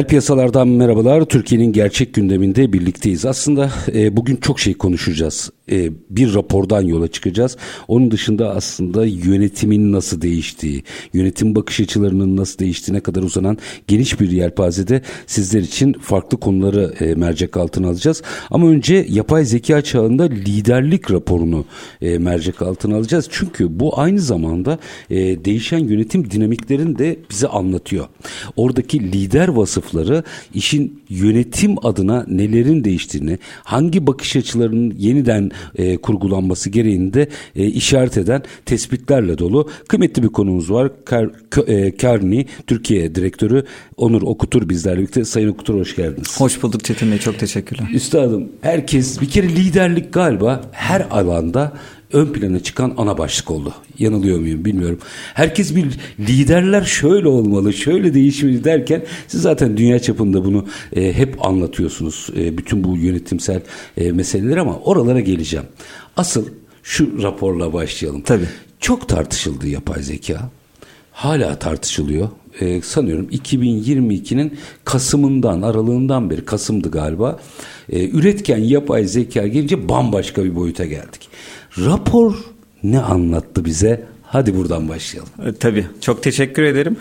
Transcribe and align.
Reel 0.00 0.08
piyasalardan 0.08 0.68
merhabalar. 0.68 1.24
Türkiye'nin 1.24 1.72
gerçek 1.72 2.14
gündeminde 2.14 2.72
birlikteyiz. 2.72 3.26
Aslında 3.26 3.70
e, 3.94 4.16
bugün 4.16 4.36
çok 4.36 4.60
şey 4.60 4.74
konuşacağız. 4.74 5.50
E, 5.70 5.90
bir 6.10 6.34
rapordan 6.34 6.82
yola 6.82 7.08
çıkacağız. 7.08 7.56
Onun 7.88 8.10
dışında 8.10 8.50
aslında 8.50 9.06
yönetimin 9.06 9.92
nasıl 9.92 10.20
değiştiği, 10.20 10.82
yönetim 11.12 11.54
bakış 11.54 11.80
açılarının 11.80 12.36
nasıl 12.36 12.58
değiştiğine 12.58 13.00
kadar 13.00 13.22
uzanan 13.22 13.58
geniş 13.86 14.20
bir 14.20 14.30
yelpazede 14.30 15.02
sizler 15.26 15.60
için 15.60 15.92
farklı 15.92 16.40
konuları 16.40 16.94
e, 17.00 17.14
mercek 17.14 17.56
altına 17.56 17.88
alacağız. 17.88 18.22
Ama 18.50 18.68
önce 18.68 19.06
yapay 19.08 19.44
zeka 19.44 19.82
çağında 19.82 20.22
liderlik 20.22 21.10
raporunu 21.10 21.64
e, 22.02 22.18
mercek 22.18 22.62
altına 22.62 22.96
alacağız. 22.96 23.28
Çünkü 23.30 23.80
bu 23.80 24.00
aynı 24.00 24.20
zamanda 24.20 24.78
değişen 25.44 25.78
yönetim 25.78 26.30
dinamiklerini 26.30 26.98
de 26.98 27.16
bize 27.30 27.48
anlatıyor. 27.48 28.06
Oradaki 28.56 29.12
lider 29.12 29.48
vasıfları 29.48 30.24
işin 30.54 31.02
yönetim 31.08 31.86
adına 31.86 32.24
nelerin 32.28 32.84
değiştiğini, 32.84 33.38
hangi 33.64 34.06
bakış 34.06 34.36
açılarının 34.36 34.94
yeniden 34.98 35.50
e, 35.74 35.96
kurgulanması 35.96 36.70
gereğini 36.70 37.14
de 37.14 37.28
e, 37.56 37.66
işaret 37.66 38.16
eden 38.16 38.42
tespitlerle 38.66 39.38
dolu 39.38 39.68
kıymetli 39.88 40.22
bir 40.22 40.28
konumuz 40.28 40.70
var. 40.70 40.90
Kar, 41.04 41.28
e, 41.66 41.96
Karni 41.96 42.46
Türkiye 42.66 43.14
Direktörü 43.14 43.64
Onur 43.96 44.22
Okutur 44.22 44.68
bizlerle 44.68 44.98
birlikte. 44.98 45.24
Sayın 45.24 45.48
Okutur 45.48 45.74
hoş 45.74 45.96
geldiniz. 45.96 46.40
Hoş 46.40 46.62
bulduk 46.62 46.84
Çetin 46.84 47.10
Bey 47.10 47.18
çok 47.18 47.38
teşekkürler. 47.38 47.88
Üstadım 47.92 48.48
herkes 48.60 49.20
bir 49.20 49.28
kere 49.28 49.48
liderlik 49.48 50.12
galiba 50.12 50.60
her 50.72 51.06
alanda 51.10 51.72
ön 52.12 52.26
plana 52.26 52.60
çıkan 52.60 52.94
ana 52.96 53.18
başlık 53.18 53.50
oldu. 53.50 53.74
Yanılıyor 53.98 54.38
muyum 54.38 54.64
bilmiyorum. 54.64 54.98
Herkes 55.34 55.76
bir 55.76 55.86
liderler 56.18 56.82
şöyle 56.82 57.28
olmalı, 57.28 57.72
şöyle 57.72 58.14
değişmeli 58.14 58.64
derken 58.64 59.02
siz 59.28 59.42
zaten 59.42 59.76
dünya 59.76 59.98
çapında 59.98 60.44
bunu 60.44 60.66
e, 60.96 61.12
hep 61.12 61.46
anlatıyorsunuz. 61.46 62.28
E, 62.36 62.58
bütün 62.58 62.84
bu 62.84 62.96
yönetimsel 62.96 63.60
e, 63.96 64.12
meseleleri 64.12 64.60
ama 64.60 64.78
oralara 64.78 65.20
geleceğim. 65.20 65.66
Asıl 66.16 66.46
şu 66.82 67.22
raporla 67.22 67.72
başlayalım. 67.72 68.22
Tabii. 68.22 68.48
Çok 68.80 69.08
tartışıldı 69.08 69.68
yapay 69.68 70.02
zeka. 70.02 70.50
Hala 71.12 71.58
tartışılıyor. 71.58 72.28
Ee, 72.60 72.80
sanıyorum 72.82 73.28
2022'nin 73.28 74.58
Kasım'ından, 74.84 75.62
aralığından 75.62 76.30
beri, 76.30 76.44
Kasım'dı 76.44 76.90
galiba. 76.90 77.40
Ee, 77.92 78.08
üretken 78.08 78.58
yapay 78.58 79.04
zeka 79.04 79.46
gelince 79.46 79.88
bambaşka 79.88 80.44
bir 80.44 80.56
boyuta 80.56 80.84
geldik. 80.84 81.28
Rapor 81.78 82.34
ne 82.82 83.00
anlattı 83.00 83.64
bize? 83.64 84.04
Hadi 84.22 84.56
buradan 84.56 84.88
başlayalım. 84.88 85.30
E, 85.46 85.52
tabii. 85.52 85.86
Çok 86.00 86.22
teşekkür 86.22 86.62
ederim. 86.62 86.96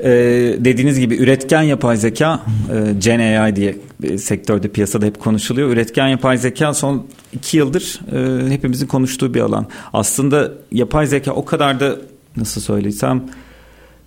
Ee, 0.00 0.56
dediğiniz 0.58 1.00
gibi 1.00 1.16
üretken 1.16 1.62
yapay 1.62 1.96
zeka, 1.96 2.40
e, 2.72 2.92
Gen 2.98 3.18
AI 3.18 3.56
diye 3.56 3.76
sektörde 4.18 4.68
piyasada 4.68 5.06
hep 5.06 5.20
konuşuluyor. 5.20 5.68
Üretken 5.68 6.08
yapay 6.08 6.38
zeka 6.38 6.74
son 6.74 7.06
iki 7.32 7.56
yıldır 7.56 8.00
e, 8.12 8.50
hepimizin 8.50 8.86
konuştuğu 8.86 9.34
bir 9.34 9.40
alan. 9.40 9.66
Aslında 9.92 10.52
yapay 10.72 11.06
zeka 11.06 11.32
o 11.32 11.44
kadar 11.44 11.80
da 11.80 11.96
nasıl 12.36 12.60
söylesem 12.60 13.24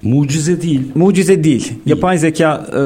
mucize 0.01 0.62
değil. 0.62 0.91
Mucize 0.96 1.44
değil. 1.44 1.44
değil. 1.44 1.79
Yapay 1.85 2.17
zeka 2.17 2.67
e, 2.73 2.81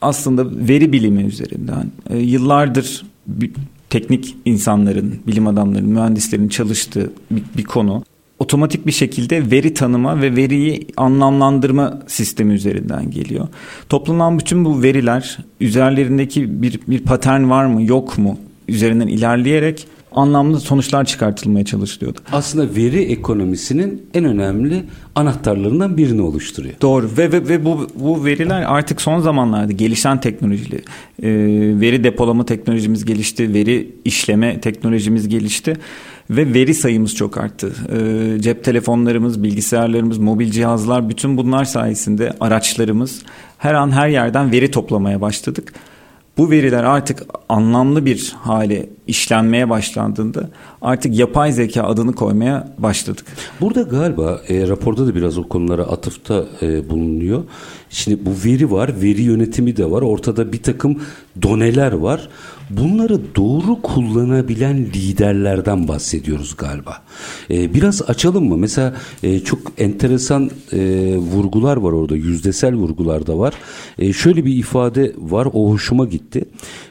aslında 0.00 0.68
veri 0.68 0.92
bilimi 0.92 1.22
üzerinden 1.22 1.92
e, 2.10 2.18
yıllardır 2.18 3.02
bir, 3.26 3.50
teknik 3.94 4.36
insanların, 4.44 5.14
bilim 5.26 5.46
adamlarının, 5.46 5.90
mühendislerin 5.90 6.48
çalıştığı 6.48 7.12
bir, 7.30 7.42
bir 7.56 7.64
konu. 7.64 8.04
Otomatik 8.38 8.86
bir 8.86 8.92
şekilde 8.92 9.50
veri 9.50 9.74
tanıma 9.74 10.22
ve 10.22 10.36
veriyi 10.36 10.86
anlamlandırma 10.96 12.02
sistemi 12.06 12.54
üzerinden 12.54 13.10
geliyor. 13.10 13.48
Toplanan 13.88 14.38
bütün 14.38 14.64
bu 14.64 14.82
veriler 14.82 15.38
üzerlerindeki 15.60 16.62
bir, 16.62 16.80
bir 16.88 16.98
patern 16.98 17.50
var 17.50 17.66
mı 17.66 17.82
yok 17.82 18.18
mu 18.18 18.38
üzerinden 18.68 19.06
ilerleyerek 19.06 19.86
anlamlı 20.14 20.60
sonuçlar 20.60 21.04
çıkartılmaya 21.04 21.64
çalışılıyordu. 21.64 22.18
Aslında 22.32 22.76
veri 22.76 23.02
ekonomisinin 23.02 24.06
en 24.14 24.24
önemli 24.24 24.84
anahtarlarından 25.14 25.96
birini 25.96 26.22
oluşturuyor. 26.22 26.74
Doğru 26.82 27.10
ve 27.18 27.32
ve, 27.32 27.48
ve 27.48 27.64
bu 27.64 27.88
bu 27.94 28.24
veriler 28.24 28.62
artık 28.62 29.00
son 29.00 29.20
zamanlarda 29.20 29.72
gelişen 29.72 30.20
teknolojiyle 30.20 30.76
e, 30.76 30.82
veri 31.80 32.04
depolama 32.04 32.46
teknolojimiz 32.46 33.04
gelişti, 33.04 33.54
veri 33.54 33.90
işleme 34.04 34.60
teknolojimiz 34.60 35.28
gelişti 35.28 35.76
ve 36.30 36.54
veri 36.54 36.74
sayımız 36.74 37.14
çok 37.14 37.38
arttı. 37.38 37.72
E, 37.92 38.40
cep 38.40 38.64
telefonlarımız, 38.64 39.42
bilgisayarlarımız, 39.42 40.18
mobil 40.18 40.50
cihazlar 40.50 41.08
bütün 41.08 41.36
bunlar 41.36 41.64
sayesinde 41.64 42.32
araçlarımız 42.40 43.22
her 43.58 43.74
an 43.74 43.90
her 43.90 44.08
yerden 44.08 44.52
veri 44.52 44.70
toplamaya 44.70 45.20
başladık 45.20 45.72
bu 46.38 46.50
veriler 46.50 46.84
artık 46.84 47.22
anlamlı 47.48 48.06
bir 48.06 48.36
hale 48.40 48.88
işlenmeye 49.06 49.70
başlandığında 49.70 50.48
artık 50.82 51.18
yapay 51.18 51.52
zeka 51.52 51.82
adını 51.82 52.12
koymaya 52.12 52.74
başladık. 52.78 53.26
Burada 53.60 53.82
galiba 53.82 54.40
e, 54.48 54.68
raporda 54.68 55.06
da 55.06 55.14
biraz 55.14 55.38
o 55.38 55.48
konulara 55.48 55.82
atıfta 55.82 56.44
e, 56.62 56.90
bulunuyor. 56.90 57.44
Şimdi 57.90 58.26
bu 58.26 58.30
veri 58.44 58.70
var, 58.70 59.02
veri 59.02 59.22
yönetimi 59.22 59.76
de 59.76 59.90
var. 59.90 60.02
Ortada 60.02 60.52
bir 60.52 60.62
takım 60.62 61.02
doneler 61.42 61.92
var. 61.92 62.28
Bunları 62.70 63.20
doğru 63.36 63.82
kullanabilen 63.82 64.76
liderlerden 64.76 65.88
bahsediyoruz 65.88 66.56
galiba. 66.56 67.02
Ee, 67.50 67.74
biraz 67.74 68.02
açalım 68.02 68.48
mı? 68.48 68.56
Mesela 68.56 68.94
e, 69.22 69.40
çok 69.40 69.58
enteresan 69.78 70.50
e, 70.72 70.78
vurgular 71.16 71.76
var 71.76 71.92
orada, 71.92 72.16
yüzdesel 72.16 72.74
vurgular 72.74 73.26
da 73.26 73.38
var. 73.38 73.54
E, 73.98 74.12
şöyle 74.12 74.44
bir 74.44 74.56
ifade 74.56 75.12
var, 75.18 75.48
o 75.52 75.70
hoşuma 75.70 76.04
gitti. 76.04 76.44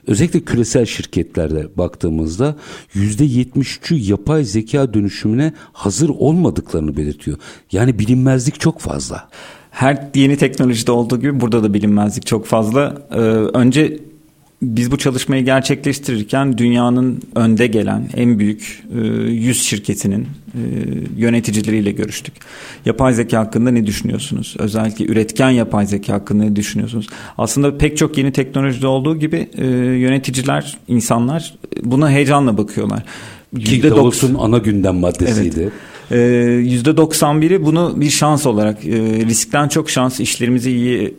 Özellikle 0.07 0.39
küresel 0.39 0.85
şirketlerde 0.85 1.67
baktığımızda 1.77 2.55
yüzde 2.93 3.25
73'ü 3.25 3.95
yapay 3.95 4.43
zeka 4.43 4.93
dönüşümüne 4.93 5.53
hazır 5.73 6.09
olmadıklarını 6.09 6.97
belirtiyor. 6.97 7.37
Yani 7.71 7.99
bilinmezlik 7.99 8.59
çok 8.59 8.79
fazla. 8.79 9.29
Her 9.71 10.09
yeni 10.15 10.37
teknolojide 10.37 10.91
olduğu 10.91 11.19
gibi 11.19 11.41
burada 11.41 11.63
da 11.63 11.73
bilinmezlik 11.73 12.25
çok 12.25 12.45
fazla. 12.45 13.07
Ee, 13.11 13.17
önce 13.19 13.99
biz 14.63 14.91
bu 14.91 14.97
çalışmayı 14.97 15.45
gerçekleştirirken 15.45 16.57
dünyanın 16.57 17.21
önde 17.35 17.67
gelen 17.67 18.09
en 18.15 18.39
büyük 18.39 18.83
100 18.93 19.49
e, 19.49 19.53
şirketinin 19.53 20.21
e, 20.21 20.59
yöneticileriyle 21.17 21.91
görüştük. 21.91 22.33
Yapay 22.85 23.13
zeka 23.13 23.39
hakkında 23.39 23.71
ne 23.71 23.85
düşünüyorsunuz? 23.85 24.55
Özellikle 24.59 25.05
üretken 25.05 25.49
yapay 25.49 25.85
zeka 25.85 26.13
hakkında 26.13 26.43
ne 26.43 26.55
düşünüyorsunuz? 26.55 27.07
Aslında 27.37 27.77
pek 27.77 27.97
çok 27.97 28.17
yeni 28.17 28.31
teknolojide 28.31 28.87
olduğu 28.87 29.19
gibi 29.19 29.49
e, 29.57 29.65
yöneticiler, 29.75 30.77
insanlar 30.87 31.55
buna 31.83 32.11
heyecanla 32.11 32.57
bakıyorlar. 32.57 33.03
Ki 33.59 33.83
Davos'un 33.83 34.35
ana 34.35 34.57
gündem 34.57 34.95
maddesiydi. 34.95 35.59
Evet. 35.59 35.73
%91'i 36.11 37.65
bunu 37.65 37.93
bir 37.95 38.09
şans 38.09 38.45
olarak 38.45 38.85
riskten 38.85 39.67
çok 39.67 39.89
şans 39.89 40.19
işlerimizi 40.19 40.71
iyi 40.71 41.13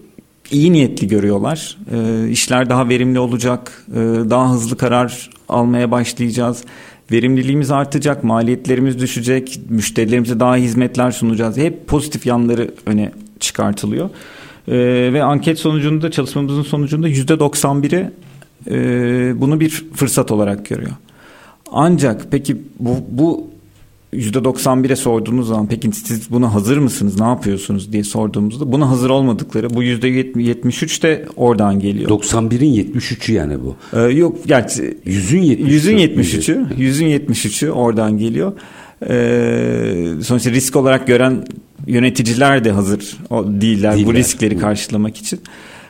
iyi 0.51 0.73
niyetli 0.73 1.09
görüyorlar. 1.09 1.77
E, 1.93 2.29
işler 2.29 2.71
daha 2.71 2.89
verimli 2.89 3.19
olacak, 3.19 3.85
e, 3.91 3.97
daha 4.31 4.53
hızlı 4.53 4.77
karar 4.77 5.31
almaya 5.49 5.91
başlayacağız. 5.91 6.65
Verimliliğimiz 7.13 7.71
artacak, 7.71 8.25
maliyetlerimiz 8.25 8.99
düşecek, 8.99 9.61
müşterilerimize 9.69 10.41
daha 10.41 10.57
hizmetler 10.57 11.11
sunacağız. 11.11 11.57
Hep 11.57 11.87
pozitif 11.87 12.27
yanları 12.27 12.71
öne 12.87 13.13
çıkartılıyor. 13.41 14.11
E, 14.69 14.77
ve 15.13 15.23
anket 15.23 15.59
sonucunda, 15.59 16.11
çalışmamızın 16.11 16.63
sonucunda 16.63 17.09
%91'i 17.09 18.11
e, 18.71 19.41
bunu 19.41 19.61
bir 19.61 19.85
fırsat 19.95 20.31
olarak 20.31 20.67
görüyor. 20.67 20.93
Ancak 21.73 22.27
peki 22.31 22.57
bu, 22.79 22.97
bu 23.11 23.54
%91'e 24.15 24.97
sorduğumuz 24.97 25.49
zaman 25.49 25.67
peki 25.67 25.93
siz 25.93 26.31
buna 26.31 26.55
hazır 26.55 26.79
mısınız 26.79 27.21
ne 27.21 27.27
yapıyorsunuz 27.27 27.93
diye 27.93 28.05
sorduğumuzda 28.05 28.73
buna 28.73 28.91
hazır 28.91 29.11
olmadıkları 29.11 29.75
bu 29.75 29.85
%73 29.85 31.03
de 31.03 31.27
oradan 31.37 31.81
geliyor. 31.81 32.11
91'in 32.11 32.75
73'ü 32.75 33.33
yani 33.33 33.59
bu. 33.63 33.77
Ee, 33.93 34.01
yok 34.01 34.37
gerçi 34.47 34.99
yüzün 35.05 35.43
73'ü. 35.43 35.67
Yüzün 35.67 35.97
73'ü, 35.99 36.67
yüzün 36.79 37.07
73'ü 37.07 37.71
oradan 37.71 38.19
geliyor. 38.19 38.53
Ee, 39.09 40.23
sonuçta 40.23 40.51
risk 40.51 40.77
olarak 40.77 41.07
gören 41.07 41.45
yöneticiler 41.87 42.65
de 42.65 42.71
hazır 42.71 43.17
o 43.31 43.45
değiller, 43.47 43.93
değiller. 43.93 44.07
bu 44.07 44.15
riskleri 44.15 44.59
karşılamak 44.59 45.17
için. 45.17 45.41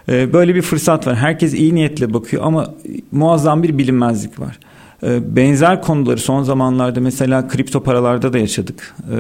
Ee, 0.09 0.33
böyle 0.33 0.55
bir 0.55 0.63
fırsat 0.63 1.07
var. 1.07 1.17
Herkes 1.17 1.55
iyi 1.55 1.75
niyetle 1.75 2.15
bakıyor 2.15 2.43
ama 2.47 2.75
muazzam 3.13 3.63
bir 3.63 3.79
bilinmezlik 3.79 4.41
var. 4.41 4.59
Ee, 5.05 5.37
benzer 5.37 5.83
konuları 5.83 6.19
son 6.19 6.43
zamanlarda 6.43 7.01
mesela 7.01 7.49
kripto 7.49 7.83
paralarda 7.83 8.33
da 8.33 8.39
yaşadık. 8.39 8.95
Ee, 9.11 9.17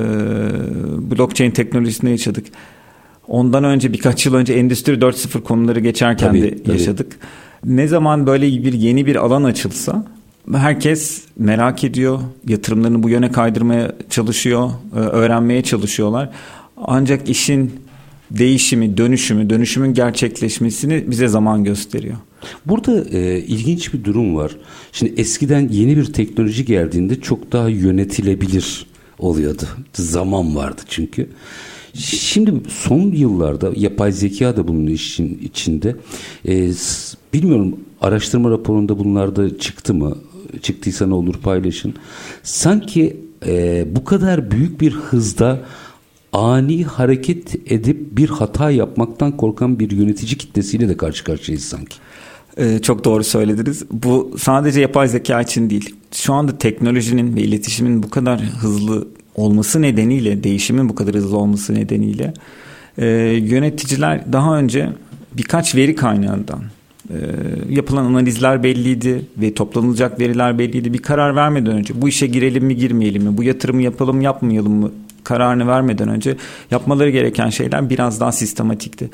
blockchain 1.10 1.50
teknolojisinde 1.50 2.10
yaşadık. 2.10 2.46
Ondan 3.28 3.64
önce 3.64 3.92
birkaç 3.92 4.26
yıl 4.26 4.34
önce 4.34 4.54
Endüstri 4.54 4.92
4.0 4.92 5.42
konuları 5.42 5.80
geçerken 5.80 6.28
tabii, 6.28 6.42
de 6.42 6.72
yaşadık. 6.72 7.16
Tabii. 7.20 7.76
Ne 7.76 7.88
zaman 7.88 8.26
böyle 8.26 8.46
bir 8.46 8.72
yeni 8.72 9.06
bir 9.06 9.16
alan 9.16 9.44
açılsa 9.44 10.04
herkes 10.52 11.22
merak 11.38 11.84
ediyor. 11.84 12.18
Yatırımlarını 12.48 13.02
bu 13.02 13.08
yöne 13.08 13.32
kaydırmaya 13.32 13.92
çalışıyor, 14.10 14.70
e, 14.96 14.98
öğrenmeye 14.98 15.62
çalışıyorlar. 15.62 16.30
Ancak 16.76 17.28
işin 17.28 17.83
değişimi, 18.38 18.96
dönüşümü, 18.96 19.50
dönüşümün 19.50 19.94
gerçekleşmesini 19.94 21.10
bize 21.10 21.28
zaman 21.28 21.64
gösteriyor. 21.64 22.16
Burada 22.66 23.04
e, 23.18 23.38
ilginç 23.38 23.94
bir 23.94 24.04
durum 24.04 24.36
var. 24.36 24.56
Şimdi 24.92 25.20
eskiden 25.20 25.68
yeni 25.68 25.96
bir 25.96 26.04
teknoloji 26.04 26.64
geldiğinde 26.64 27.20
çok 27.20 27.52
daha 27.52 27.68
yönetilebilir 27.68 28.86
oluyordu. 29.18 29.62
Zaman 29.92 30.56
vardı 30.56 30.82
çünkü. 30.88 31.28
Şimdi 31.94 32.52
son 32.68 33.00
yıllarda 33.00 33.72
yapay 33.76 34.12
zeka 34.12 34.56
da 34.56 34.68
bunun 34.68 34.86
işin 34.86 35.38
içinde. 35.42 35.96
E, 36.48 36.70
bilmiyorum 37.34 37.76
araştırma 38.00 38.50
raporunda 38.50 38.98
bunlar 38.98 39.36
da 39.36 39.58
çıktı 39.58 39.94
mı? 39.94 40.18
Çıktıysa 40.62 41.06
ne 41.06 41.14
olur 41.14 41.34
paylaşın. 41.34 41.94
Sanki 42.42 43.16
e, 43.46 43.84
bu 43.96 44.04
kadar 44.04 44.50
büyük 44.50 44.80
bir 44.80 44.92
hızda 44.92 45.60
ani 46.34 46.84
hareket 46.84 47.72
edip 47.72 48.16
bir 48.16 48.28
hata 48.28 48.70
yapmaktan 48.70 49.36
korkan 49.36 49.78
bir 49.78 49.90
yönetici 49.90 50.38
kitlesiyle 50.38 50.88
de 50.88 50.96
karşı 50.96 51.24
karşıyayız 51.24 51.64
sanki. 51.64 51.96
Ee, 52.58 52.78
çok 52.82 53.04
doğru 53.04 53.24
söylediniz. 53.24 53.84
Bu 53.90 54.36
sadece 54.38 54.80
yapay 54.80 55.08
zeka 55.08 55.40
için 55.40 55.70
değil. 55.70 55.96
Şu 56.12 56.34
anda 56.34 56.58
teknolojinin 56.58 57.36
ve 57.36 57.40
iletişimin 57.40 58.02
bu 58.02 58.10
kadar 58.10 58.40
hızlı 58.40 59.08
olması 59.34 59.82
nedeniyle, 59.82 60.44
değişimin 60.44 60.88
bu 60.88 60.94
kadar 60.94 61.14
hızlı 61.14 61.36
olması 61.36 61.74
nedeniyle 61.74 62.34
e, 62.98 63.06
yöneticiler 63.42 64.32
daha 64.32 64.58
önce 64.58 64.88
birkaç 65.32 65.74
veri 65.74 65.94
kaynağından 65.94 66.62
e, 67.10 67.16
yapılan 67.68 68.04
analizler 68.04 68.62
belliydi 68.62 69.26
ve 69.36 69.54
toplanılacak 69.54 70.20
veriler 70.20 70.58
belliydi. 70.58 70.92
Bir 70.92 70.98
karar 70.98 71.36
vermeden 71.36 71.72
önce 71.72 72.02
bu 72.02 72.08
işe 72.08 72.26
girelim 72.26 72.64
mi 72.64 72.76
girmeyelim 72.76 73.22
mi, 73.22 73.36
bu 73.36 73.42
yatırımı 73.42 73.82
yapalım 73.82 74.20
yapmayalım 74.20 74.72
mı 74.72 74.90
kararını 75.24 75.66
vermeden 75.66 76.08
önce 76.08 76.36
yapmaları 76.70 77.10
gereken 77.10 77.50
şeyler 77.50 77.90
biraz 77.90 78.20
daha 78.20 78.32
sistematikti. 78.32 79.10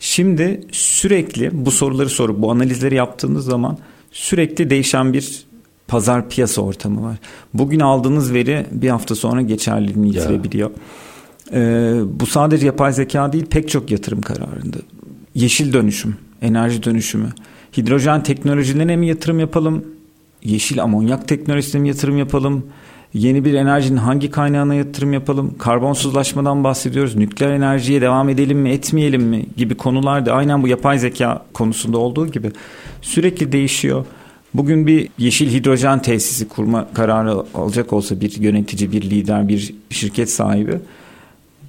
Şimdi 0.00 0.60
sürekli 0.72 1.50
bu 1.52 1.70
soruları 1.70 2.08
sorup 2.08 2.42
bu 2.42 2.50
analizleri 2.50 2.94
yaptığınız 2.94 3.44
zaman 3.44 3.78
sürekli 4.12 4.70
değişen 4.70 5.12
bir 5.12 5.44
pazar 5.88 6.28
piyasa 6.28 6.62
ortamı 6.62 7.02
var. 7.02 7.16
Bugün 7.54 7.80
aldığınız 7.80 8.32
veri 8.32 8.66
bir 8.70 8.88
hafta 8.88 9.14
sonra 9.14 9.42
geçerliliğini 9.42 10.08
yitirebiliyor. 10.08 10.70
Ee, 11.52 12.00
bu 12.06 12.26
sadece 12.26 12.66
yapay 12.66 12.92
zeka 12.92 13.32
değil 13.32 13.46
pek 13.46 13.68
çok 13.68 13.90
yatırım 13.90 14.20
kararında. 14.20 14.76
Yeşil 15.34 15.72
dönüşüm, 15.72 16.16
enerji 16.42 16.82
dönüşümü, 16.82 17.28
hidrojen 17.76 18.22
teknolojilerine 18.22 18.96
mi 18.96 19.06
yatırım 19.06 19.38
yapalım, 19.40 19.84
yeşil 20.42 20.82
amonyak 20.82 21.28
teknolojisine 21.28 21.80
mi 21.80 21.88
yatırım 21.88 22.18
yapalım, 22.18 22.66
Yeni 23.14 23.44
bir 23.44 23.54
enerjinin 23.54 23.96
hangi 23.96 24.30
kaynağına 24.30 24.74
yatırım 24.74 25.12
yapalım? 25.12 25.54
Karbonsuzlaşmadan 25.58 26.64
bahsediyoruz. 26.64 27.16
Nükleer 27.16 27.50
enerjiye 27.50 28.00
devam 28.00 28.28
edelim 28.28 28.58
mi, 28.58 28.70
etmeyelim 28.70 29.22
mi 29.22 29.46
gibi 29.56 29.74
konular 29.74 30.26
da 30.26 30.32
aynen 30.32 30.62
bu 30.62 30.68
yapay 30.68 30.98
zeka 30.98 31.44
konusunda 31.52 31.98
olduğu 31.98 32.26
gibi 32.26 32.52
sürekli 33.02 33.52
değişiyor. 33.52 34.06
Bugün 34.54 34.86
bir 34.86 35.08
yeşil 35.18 35.50
hidrojen 35.50 36.02
tesisi 36.02 36.48
kurma 36.48 36.88
kararı 36.94 37.44
alacak 37.54 37.92
olsa 37.92 38.20
bir 38.20 38.40
yönetici, 38.40 38.92
bir 38.92 39.02
lider, 39.02 39.48
bir 39.48 39.74
şirket 39.90 40.30
sahibi 40.30 40.78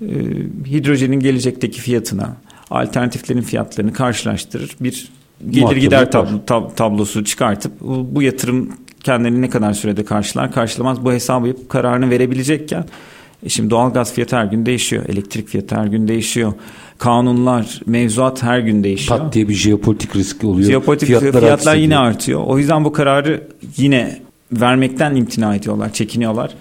e, 0.02 0.08
hidrojenin 0.66 1.20
gelecekteki 1.20 1.82
fiyatına, 1.82 2.38
alternatiflerin 2.70 3.42
fiyatlarını 3.42 3.94
karşılaştırır. 3.94 4.76
Bir 4.80 5.10
gelir 5.50 5.76
gider 5.76 6.12
tablosu 6.76 7.24
çıkartıp 7.24 7.72
bu 7.82 8.22
yatırım 8.22 8.70
kendilerini 9.06 9.42
ne 9.42 9.50
kadar 9.50 9.74
sürede 9.74 10.06
karşılar 10.06 10.52
karşılamaz 10.52 11.06
bu 11.06 11.12
hesabı 11.12 11.48
yapıp 11.48 11.70
kararını 11.70 12.10
verebilecekken 12.10 12.86
e 13.44 13.50
şimdi 13.50 13.70
doğalgaz 13.70 14.14
fiyatı 14.14 14.36
her 14.36 14.46
gün 14.46 14.66
değişiyor. 14.66 15.04
Elektrik 15.10 15.48
fiyatı 15.48 15.76
her 15.76 15.86
gün 15.86 16.08
değişiyor. 16.08 16.54
Kanunlar, 16.98 17.82
mevzuat 17.86 18.44
her 18.44 18.60
gün 18.60 18.84
değişiyor. 18.84 19.20
Pat 19.20 19.34
diye 19.34 19.48
bir 19.48 19.54
jeopolitik 19.54 20.16
riski 20.16 20.48
oluyor. 20.48 20.70
Jeopolitik 20.70 21.08
fiyatlar, 21.08 21.42
fiyatlar 21.42 21.76
yine 21.76 21.98
artıyor. 21.98 22.44
O 22.46 22.58
yüzden 22.58 22.86
bu 22.86 22.94
kararı 22.94 23.48
yine 23.78 24.20
vermekten 24.52 25.16
imtina 25.16 25.56
ediyorlar, 25.56 25.94
çekiniyorlar. 25.94 26.52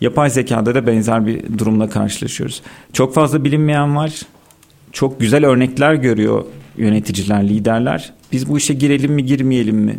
Yapay 0.00 0.30
zekada 0.30 0.74
da 0.74 0.86
benzer 0.86 1.26
bir 1.26 1.58
durumla 1.58 1.90
karşılaşıyoruz. 1.90 2.62
Çok 2.92 3.14
fazla 3.14 3.44
bilinmeyen 3.44 3.96
var. 3.96 4.20
Çok 4.92 5.20
güzel 5.20 5.46
örnekler 5.46 5.94
görüyor 5.94 6.44
yöneticiler, 6.76 7.48
liderler. 7.48 8.12
Biz 8.34 8.48
bu 8.48 8.58
işe 8.58 8.74
girelim 8.74 9.12
mi, 9.12 9.24
girmeyelim 9.24 9.76
mi? 9.76 9.98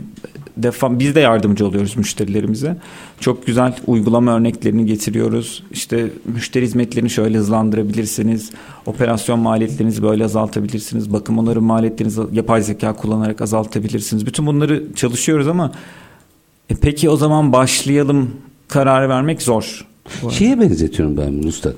defa 0.58 1.00
biz 1.00 1.16
de 1.16 1.20
yardımcı 1.20 1.68
oluyoruz 1.68 1.98
müşterilerimize. 1.98 2.78
Çok 3.20 3.48
güzel 3.48 3.76
uygulama 3.88 4.36
örneklerini 4.36 4.86
getiriyoruz. 4.86 5.64
İşte 5.72 6.10
müşteri 6.26 6.66
hizmetlerini 6.66 7.10
şöyle 7.10 7.38
hızlandırabilirsiniz. 7.38 8.52
Operasyon 8.86 9.40
maliyetlerinizi 9.40 10.04
böyle 10.04 10.26
azaltabilirsiniz. 10.26 11.14
Bakım 11.14 11.40
onarım 11.40 11.64
maliyetlerinizi 11.64 12.22
yapay 12.32 12.62
zeka 12.62 12.94
kullanarak 12.94 13.42
azaltabilirsiniz. 13.42 14.26
Bütün 14.26 14.46
bunları 14.46 14.84
çalışıyoruz 14.96 15.48
ama 15.48 15.72
e 16.70 16.76
peki 16.76 17.10
o 17.10 17.18
zaman 17.18 17.54
başlayalım 17.54 18.32
kararı 18.68 19.10
vermek 19.10 19.42
zor. 19.42 19.88
Şeye 20.30 20.60
benzetiyorum 20.60 21.18
ben 21.18 21.40
bunu 21.40 21.48
Üstad. 21.48 21.74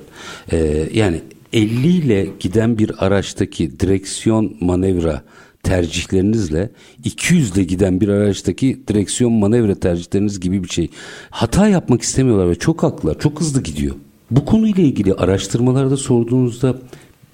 Ee, 0.52 0.88
yani 0.94 1.20
50 1.52 1.88
ile 1.88 2.28
giden 2.40 2.78
bir 2.78 3.06
araçtaki 3.06 3.80
direksiyon 3.80 4.56
manevra 4.60 5.22
tercihlerinizle 5.62 6.70
200 7.04 7.56
ile 7.56 7.64
giden 7.64 8.00
bir 8.00 8.08
araçtaki 8.08 8.80
direksiyon 8.88 9.32
manevra 9.32 9.74
tercihleriniz 9.74 10.40
gibi 10.40 10.64
bir 10.64 10.68
şey. 10.68 10.90
Hata 11.30 11.68
yapmak 11.68 12.02
istemiyorlar 12.02 12.50
ve 12.50 12.54
çok 12.54 12.82
haklılar. 12.82 13.18
Çok 13.18 13.40
hızlı 13.40 13.62
gidiyor. 13.62 13.94
Bu 14.30 14.44
konuyla 14.44 14.82
ilgili 14.82 15.14
araştırmalarda 15.14 15.96
sorduğunuzda 15.96 16.76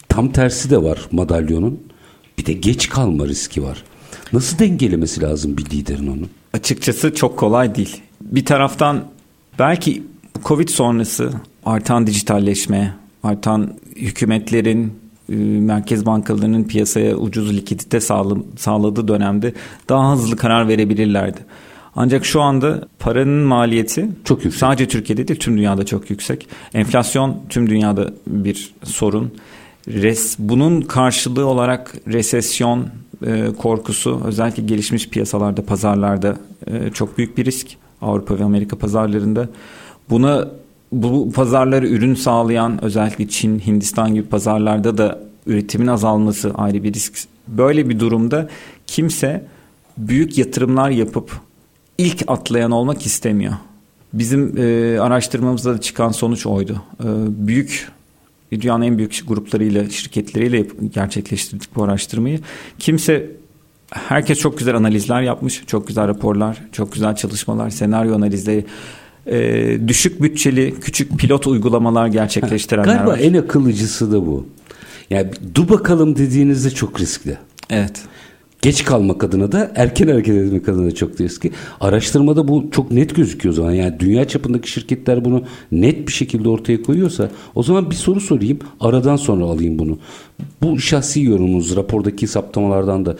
tam 0.08 0.32
tersi 0.32 0.70
de 0.70 0.82
var 0.82 1.08
madalyonun. 1.12 1.80
Bir 2.38 2.46
de 2.46 2.52
geç 2.52 2.88
kalma 2.88 3.26
riski 3.26 3.62
var. 3.62 3.84
Nasıl 4.32 4.58
dengelemesi 4.58 5.20
lazım 5.20 5.56
bir 5.56 5.64
liderin 5.64 6.06
onu? 6.06 6.26
Açıkçası 6.52 7.14
çok 7.14 7.38
kolay 7.38 7.74
değil. 7.74 8.00
Bir 8.20 8.44
taraftan 8.44 9.04
belki 9.58 10.02
Covid 10.44 10.68
sonrası 10.68 11.32
artan 11.66 12.06
dijitalleşme, 12.06 12.94
artan 13.22 13.74
hükümetlerin 13.96 14.92
merkez 15.28 16.06
bankalarının 16.06 16.64
piyasaya 16.64 17.16
ucuz 17.16 17.56
likidite 17.56 18.00
sağladığı 18.56 19.08
dönemde 19.08 19.52
daha 19.88 20.12
hızlı 20.12 20.36
karar 20.36 20.68
verebilirlerdi. 20.68 21.40
Ancak 21.96 22.24
şu 22.24 22.40
anda 22.40 22.88
paranın 22.98 23.46
maliyeti 23.46 24.08
çok 24.24 24.44
yüksek. 24.44 24.60
Sadece 24.60 24.88
Türkiye'de 24.88 25.28
değil 25.28 25.40
tüm 25.40 25.56
dünyada 25.56 25.86
çok 25.86 26.10
yüksek. 26.10 26.48
Enflasyon 26.74 27.36
tüm 27.48 27.70
dünyada 27.70 28.10
bir 28.26 28.74
sorun. 28.84 29.32
Res, 29.88 30.36
bunun 30.38 30.80
karşılığı 30.80 31.46
olarak 31.46 31.94
resesyon 32.06 32.86
e, 33.26 33.46
korkusu 33.58 34.20
özellikle 34.24 34.62
gelişmiş 34.62 35.08
piyasalarda, 35.08 35.62
pazarlarda 35.62 36.36
e, 36.66 36.90
çok 36.90 37.18
büyük 37.18 37.38
bir 37.38 37.44
risk. 37.44 37.66
Avrupa 38.02 38.38
ve 38.38 38.44
Amerika 38.44 38.78
pazarlarında. 38.78 39.48
Buna 40.10 40.48
bu 41.02 41.32
pazarları 41.32 41.88
ürün 41.88 42.14
sağlayan 42.14 42.84
özellikle 42.84 43.28
Çin, 43.28 43.58
Hindistan 43.58 44.14
gibi 44.14 44.28
pazarlarda 44.28 44.98
da 44.98 45.18
üretimin 45.46 45.86
azalması 45.86 46.52
ayrı 46.54 46.82
bir 46.82 46.92
risk. 46.92 47.18
Böyle 47.48 47.88
bir 47.88 48.00
durumda 48.00 48.48
kimse 48.86 49.46
büyük 49.98 50.38
yatırımlar 50.38 50.90
yapıp 50.90 51.40
ilk 51.98 52.22
atlayan 52.26 52.70
olmak 52.70 53.06
istemiyor. 53.06 53.52
Bizim 54.12 54.58
e, 54.58 55.00
araştırmamızda 55.00 55.74
da 55.74 55.80
çıkan 55.80 56.08
sonuç 56.08 56.46
oydu. 56.46 56.82
E, 57.00 57.06
büyük 57.46 57.88
dünyanın 58.52 58.84
en 58.84 58.98
büyük 58.98 59.22
gruplarıyla, 59.28 59.90
şirketleriyle 59.90 60.66
gerçekleştirdik 60.94 61.76
bu 61.76 61.84
araştırmayı. 61.84 62.40
Kimse 62.78 63.30
herkes 63.90 64.38
çok 64.38 64.58
güzel 64.58 64.76
analizler 64.76 65.22
yapmış, 65.22 65.62
çok 65.66 65.86
güzel 65.86 66.08
raporlar, 66.08 66.62
çok 66.72 66.92
güzel 66.92 67.16
çalışmalar, 67.16 67.70
senaryo 67.70 68.14
analizleri 68.16 68.64
e, 69.26 69.88
düşük 69.88 70.22
bütçeli 70.22 70.74
küçük 70.80 71.18
pilot 71.18 71.46
uygulamalar 71.46 72.06
gerçekleştirenler 72.06 72.94
Galiba 72.94 73.10
var. 73.10 73.18
en 73.18 73.34
akıllıcısı 73.34 74.12
da 74.12 74.26
bu. 74.26 74.46
Yani 75.10 75.30
dur 75.54 75.68
bakalım 75.68 76.16
dediğinizde 76.16 76.70
çok 76.70 77.00
riskli. 77.00 77.38
Evet. 77.70 78.02
Geç 78.62 78.84
kalmak 78.84 79.24
adına 79.24 79.52
da 79.52 79.72
erken 79.74 80.08
hareket 80.08 80.34
etmek 80.34 80.68
adına 80.68 80.86
da 80.86 80.94
çok 80.94 81.20
riskli. 81.20 81.50
Araştırmada 81.80 82.48
bu 82.48 82.70
çok 82.70 82.90
net 82.90 83.16
gözüküyor 83.16 83.52
o 83.52 83.56
zaman. 83.56 83.72
Yani 83.72 84.00
dünya 84.00 84.28
çapındaki 84.28 84.70
şirketler 84.70 85.24
bunu 85.24 85.44
net 85.72 86.08
bir 86.08 86.12
şekilde 86.12 86.48
ortaya 86.48 86.82
koyuyorsa 86.82 87.30
o 87.54 87.62
zaman 87.62 87.90
bir 87.90 87.94
soru 87.94 88.20
sorayım. 88.20 88.58
Aradan 88.80 89.16
sonra 89.16 89.44
alayım 89.44 89.78
bunu. 89.78 89.98
Bu 90.62 90.80
şahsi 90.80 91.22
yorumunuz 91.22 91.76
rapordaki 91.76 92.26
saptamalardan 92.26 93.06
da 93.06 93.16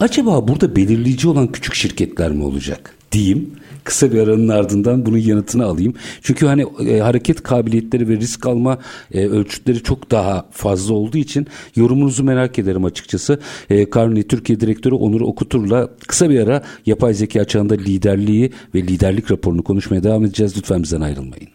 acaba 0.00 0.48
burada 0.48 0.76
belirleyici 0.76 1.28
olan 1.28 1.52
küçük 1.52 1.74
şirketler 1.74 2.32
mi 2.32 2.44
olacak 2.44 2.94
diyeyim. 3.12 3.50
Kısa 3.84 4.12
bir 4.12 4.20
aranın 4.20 4.48
ardından 4.48 5.06
bunun 5.06 5.18
yanıtını 5.18 5.64
alayım. 5.64 5.94
Çünkü 6.22 6.46
hani 6.46 6.66
e, 6.86 6.98
hareket 6.98 7.42
kabiliyetleri 7.42 8.08
ve 8.08 8.16
risk 8.16 8.46
alma 8.46 8.78
e, 9.14 9.26
ölçütleri 9.26 9.82
çok 9.82 10.10
daha 10.10 10.46
fazla 10.50 10.94
olduğu 10.94 11.18
için 11.18 11.46
yorumunuzu 11.76 12.24
merak 12.24 12.58
ederim 12.58 12.84
açıkçası. 12.84 13.40
E, 13.70 13.90
Carney 13.90 14.22
Türkiye 14.22 14.60
Direktörü 14.60 14.94
Onur 14.94 15.20
Okutur'la 15.20 15.88
kısa 16.06 16.30
bir 16.30 16.40
ara 16.40 16.62
yapay 16.86 17.14
zeka 17.14 17.44
çağında 17.44 17.74
liderliği 17.74 18.52
ve 18.74 18.82
liderlik 18.82 19.30
raporunu 19.30 19.62
konuşmaya 19.62 20.02
devam 20.02 20.24
edeceğiz. 20.24 20.56
Lütfen 20.56 20.82
bizden 20.82 21.00
ayrılmayın. 21.00 21.48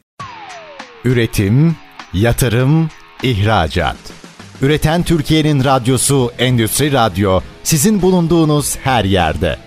Üretim, 1.06 1.76
yatırım, 2.14 2.90
ihracat. 3.24 3.98
Üreten 4.62 5.04
Türkiye'nin 5.04 5.64
radyosu 5.64 6.32
Endüstri 6.40 6.92
Radyo 6.92 7.40
sizin 7.64 8.02
bulunduğunuz 8.02 8.78
her 8.78 9.06
yerde. 9.06 9.67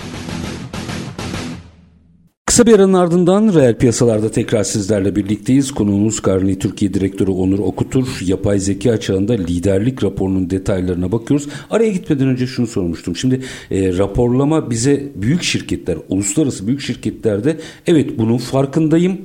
Kısa 2.51 2.65
bir 2.65 2.73
aranın 2.73 2.93
ardından 2.93 3.53
reel 3.53 3.77
piyasalarda 3.77 4.31
tekrar 4.31 4.63
sizlerle 4.63 5.15
birlikteyiz. 5.15 5.71
Konuğumuz 5.71 6.21
Carney 6.27 6.59
Türkiye 6.59 6.93
Direktörü 6.93 7.31
Onur 7.31 7.59
Okutur. 7.59 8.07
Yapay 8.25 8.59
zeka 8.59 8.99
çağında 8.99 9.33
liderlik 9.33 10.03
raporunun 10.03 10.49
detaylarına 10.49 11.11
bakıyoruz. 11.11 11.47
Araya 11.69 11.91
gitmeden 11.91 12.27
önce 12.27 12.47
şunu 12.47 12.67
sormuştum. 12.67 13.15
Şimdi 13.15 13.41
e, 13.71 13.97
raporlama 13.97 14.69
bize 14.69 15.11
büyük 15.15 15.43
şirketler, 15.43 15.97
uluslararası 16.09 16.67
büyük 16.67 16.81
şirketlerde 16.81 17.57
evet 17.87 18.19
bunun 18.19 18.37
farkındayım. 18.37 19.21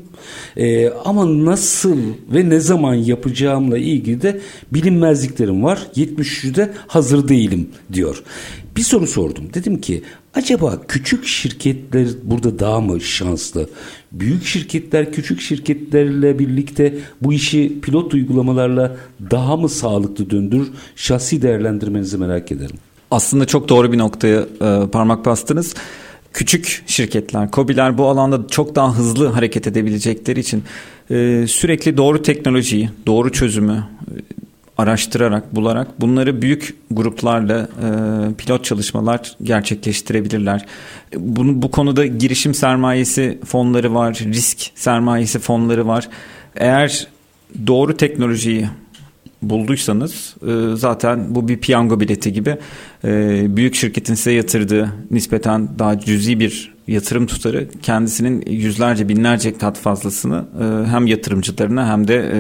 E, 0.57 0.91
ama 0.91 1.45
nasıl 1.45 1.99
ve 2.35 2.49
ne 2.49 2.61
zaman 2.61 2.95
yapacağımla 2.95 3.79
ilgili 3.79 4.23
de 4.23 4.41
bilinmezliklerim 4.73 5.65
var. 5.65 5.87
73'de 5.97 6.73
hazır 6.87 7.29
değilim 7.29 7.69
diyor. 7.93 8.23
Bir 8.77 8.83
soru 8.83 9.07
sordum. 9.07 9.45
Dedim 9.55 9.81
ki 9.81 10.03
acaba 10.37 10.81
küçük 10.89 11.27
şirketler 11.27 12.07
burada 12.23 12.59
daha 12.59 12.81
mı 12.81 13.01
şanslı? 13.01 13.69
Büyük 14.13 14.45
şirketler 14.45 15.13
küçük 15.13 15.41
şirketlerle 15.41 16.39
birlikte 16.39 16.99
bu 17.23 17.33
işi 17.33 17.81
pilot 17.81 18.15
uygulamalarla 18.15 18.97
daha 19.31 19.57
mı 19.57 19.69
sağlıklı 19.69 20.31
döndürür? 20.31 20.69
Şahsi 20.97 21.43
değerlendirmenizi 21.43 22.19
merak 22.19 22.53
ederim. 22.53 22.77
Aslında 23.11 23.47
çok 23.47 23.69
doğru 23.69 23.93
bir 23.93 23.99
noktaya 23.99 24.41
e, 24.41 24.91
parmak 24.93 25.25
bastınız. 25.25 25.75
Küçük 26.33 26.83
şirketler, 26.87 27.51
COBİ'ler 27.51 27.99
bu 27.99 28.07
alanda 28.07 28.49
çok 28.49 28.75
daha 28.75 28.97
hızlı 28.97 29.27
hareket 29.27 29.67
edebilecekleri 29.67 30.41
için 30.41 30.65
e, 31.11 31.45
sürekli 31.49 31.97
doğru 31.97 32.23
teknolojiyi, 32.23 32.91
doğru 33.07 33.33
çözümü 33.33 33.85
araştırarak, 34.79 35.55
bularak 35.55 36.01
bunları 36.01 36.43
büyük 36.43 36.77
gruplarla 36.91 37.59
e, 37.61 38.35
pilot 38.35 38.65
çalışmalar 38.65 39.37
gerçekleştirebilirler. 39.43 40.67
Bunu, 41.17 41.63
bu 41.63 41.71
konuda 41.71 42.07
girişim 42.07 42.55
sermayesi 42.55 43.39
fonları 43.45 43.95
var, 43.95 44.15
risk 44.15 44.71
sermayesi 44.75 45.39
fonları 45.39 45.87
var. 45.87 46.09
Eğer 46.57 47.07
doğru 47.67 47.97
teknolojiyi 47.97 48.69
bulduysanız 49.51 50.37
e, 50.43 50.77
zaten 50.77 51.35
bu 51.35 51.49
bir 51.49 51.59
piyango 51.59 52.01
bileti 52.01 52.33
gibi 52.33 52.57
e, 53.05 53.45
büyük 53.57 53.75
şirketin 53.75 54.15
size 54.15 54.33
yatırdığı 54.33 54.93
nispeten 55.11 55.69
daha 55.79 56.01
cüzi 56.01 56.41
bir 56.41 56.77
yatırım 56.87 57.27
tutarı 57.27 57.69
kendisinin 57.83 58.45
yüzlerce 58.47 59.09
binlerce 59.09 59.59
kat 59.59 59.79
fazlasını 59.79 60.45
e, 60.61 60.89
hem 60.89 61.07
yatırımcılarına 61.07 61.89
hem 61.89 62.09
de 62.09 62.33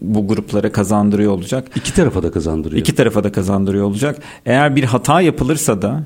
bu 0.00 0.28
gruplara 0.28 0.72
kazandırıyor 0.72 1.32
olacak. 1.32 1.68
İki 1.76 1.94
tarafa 1.94 2.22
da 2.22 2.30
kazandırıyor. 2.30 2.80
İki 2.80 2.94
tarafa 2.94 3.24
da 3.24 3.32
kazandırıyor 3.32 3.84
olacak. 3.84 4.22
Eğer 4.46 4.76
bir 4.76 4.84
hata 4.84 5.20
yapılırsa 5.20 5.82
da 5.82 6.02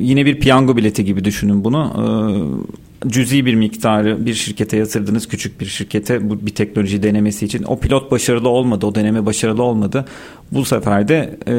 yine 0.00 0.26
bir 0.26 0.40
piyango 0.40 0.76
bileti 0.76 1.04
gibi 1.04 1.24
düşünün 1.24 1.64
bunu 1.64 2.66
cüzi 3.06 3.46
bir 3.46 3.54
miktarı 3.54 4.26
bir 4.26 4.34
şirkete 4.34 4.76
yatırdınız 4.76 5.28
küçük 5.28 5.60
bir 5.60 5.66
şirkete 5.66 6.30
bu 6.30 6.46
bir 6.46 6.54
teknoloji 6.54 7.02
denemesi 7.02 7.44
için 7.44 7.62
o 7.62 7.80
pilot 7.80 8.10
başarılı 8.10 8.48
olmadı 8.48 8.86
o 8.86 8.94
deneme 8.94 9.26
başarılı 9.26 9.62
olmadı 9.62 10.04
bu 10.52 10.64
sefer 10.64 11.08
de 11.08 11.38
e, 11.48 11.54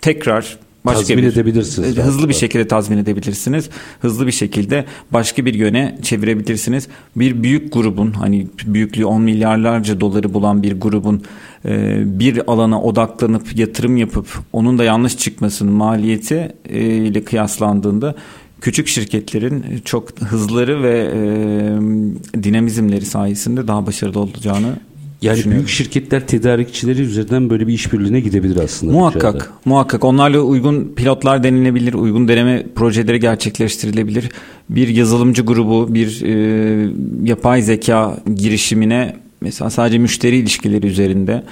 tekrar 0.00 0.58
başka 0.84 1.00
tazmin 1.00 1.18
bir, 1.18 1.32
edebilirsiniz. 1.32 1.96
Hızlı 1.96 2.28
bir 2.28 2.34
şekilde 2.34 2.68
tazmin 2.68 2.98
edebilirsiniz. 2.98 3.70
Hızlı 4.00 4.26
bir 4.26 4.32
şekilde 4.32 4.84
başka 5.10 5.44
bir 5.44 5.54
yöne 5.54 5.98
çevirebilirsiniz. 6.02 6.88
Bir 7.16 7.42
büyük 7.42 7.72
grubun 7.72 8.10
hani 8.10 8.46
büyüklüğü 8.66 9.04
10 9.04 9.22
milyarlarca 9.22 10.00
doları 10.00 10.34
bulan 10.34 10.62
bir 10.62 10.80
grubun 10.80 11.22
e, 11.64 12.02
bir 12.20 12.50
alana 12.50 12.82
odaklanıp 12.82 13.56
yatırım 13.56 13.96
yapıp 13.96 14.26
onun 14.52 14.78
da 14.78 14.84
yanlış 14.84 15.18
çıkmasının 15.18 15.72
maliyeti 15.72 16.54
e, 16.68 16.80
ile 16.80 17.24
kıyaslandığında 17.24 18.14
küçük 18.60 18.88
şirketlerin 18.88 19.64
çok 19.84 20.20
hızları 20.20 20.82
ve 20.82 21.10
e, 21.14 22.42
dinamizmleri 22.42 23.04
sayesinde 23.04 23.68
daha 23.68 23.86
başarılı 23.86 24.20
olacağını 24.20 24.76
yani 25.24 25.44
büyük 25.44 25.68
şirketler 25.68 26.26
tedarikçileri 26.26 27.02
üzerinden 27.02 27.50
böyle 27.50 27.66
bir 27.66 27.72
işbirliğine 27.72 28.20
gidebilir 28.20 28.56
aslında. 28.56 28.92
Muhakkak, 28.92 29.52
muhakkak. 29.64 30.04
Onlarla 30.04 30.40
uygun 30.40 30.92
pilotlar 30.96 31.42
denilebilir, 31.42 31.94
uygun 31.94 32.28
deneme 32.28 32.66
projeleri 32.74 33.20
gerçekleştirilebilir. 33.20 34.28
Bir 34.70 34.88
yazılımcı 34.88 35.42
grubu, 35.42 35.94
bir 35.94 36.22
e, 36.22 36.90
yapay 37.24 37.62
zeka 37.62 38.16
girişimine 38.34 39.16
mesela 39.40 39.70
sadece 39.70 39.98
müşteri 39.98 40.36
ilişkileri 40.36 40.86
üzerinde 40.86 41.44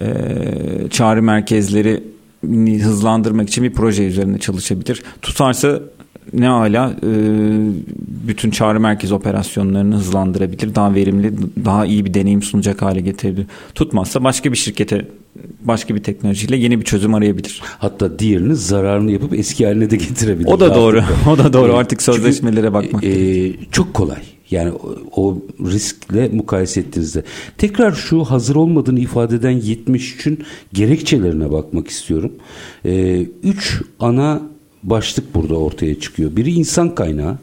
e, 0.00 0.06
çağrı 0.90 1.22
merkezleri 1.22 2.02
hızlandırmak 2.82 3.48
için 3.48 3.64
bir 3.64 3.72
proje 3.72 4.04
üzerinde 4.04 4.38
çalışabilir. 4.38 5.02
Tutarsa 5.22 5.80
ne 6.32 6.48
ala 6.48 6.96
e, 7.02 7.10
bütün 8.28 8.50
çağrı 8.50 8.80
merkez 8.80 9.12
operasyonlarını 9.12 9.96
hızlandırabilir. 9.96 10.74
Daha 10.74 10.94
verimli, 10.94 11.32
daha 11.64 11.86
iyi 11.86 12.04
bir 12.04 12.14
deneyim 12.14 12.42
sunacak 12.42 12.82
hale 12.82 13.00
getirebilir. 13.00 13.46
Tutmazsa 13.74 14.24
başka 14.24 14.52
bir 14.52 14.56
şirkete 14.56 15.08
başka 15.60 15.94
bir 15.94 16.02
teknolojiyle 16.02 16.56
yeni 16.56 16.80
bir 16.80 16.84
çözüm 16.84 17.14
arayabilir. 17.14 17.60
Hatta 17.78 18.18
diğerini 18.18 18.56
zararını 18.56 19.10
yapıp 19.10 19.34
eski 19.34 19.66
haline 19.66 19.90
de 19.90 19.96
getirebilir. 19.96 20.48
O 20.48 20.60
da 20.60 20.74
doğru. 20.74 21.02
o 21.30 21.38
da 21.38 21.52
doğru. 21.52 21.76
Artık 21.76 22.02
sözleşmelere 22.02 22.72
bakmak. 22.72 23.04
E, 23.04 23.52
çok 23.70 23.94
kolay. 23.94 24.22
Yani 24.50 24.72
o, 24.72 24.96
o 25.16 25.38
riskle 25.60 26.28
mukayese 26.28 26.80
ettiğinizde. 26.80 27.24
Tekrar 27.58 27.92
şu 27.92 28.24
hazır 28.24 28.56
olmadığını 28.56 29.00
ifade 29.00 29.36
eden 29.36 29.60
73'ün 29.60 30.44
gerekçelerine 30.72 31.52
bakmak 31.52 31.88
istiyorum. 31.88 32.32
Ee, 32.84 33.26
üç 33.42 33.82
ana 34.00 34.42
başlık 34.84 35.34
burada 35.34 35.58
ortaya 35.58 36.00
çıkıyor. 36.00 36.36
Biri 36.36 36.50
insan 36.50 36.94
kaynağı, 36.94 37.38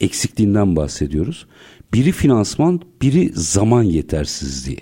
eksikliğinden 0.00 0.76
bahsediyoruz. 0.76 1.46
Biri 1.94 2.12
finansman, 2.12 2.80
biri 3.02 3.30
zaman 3.34 3.82
yetersizliği. 3.82 4.78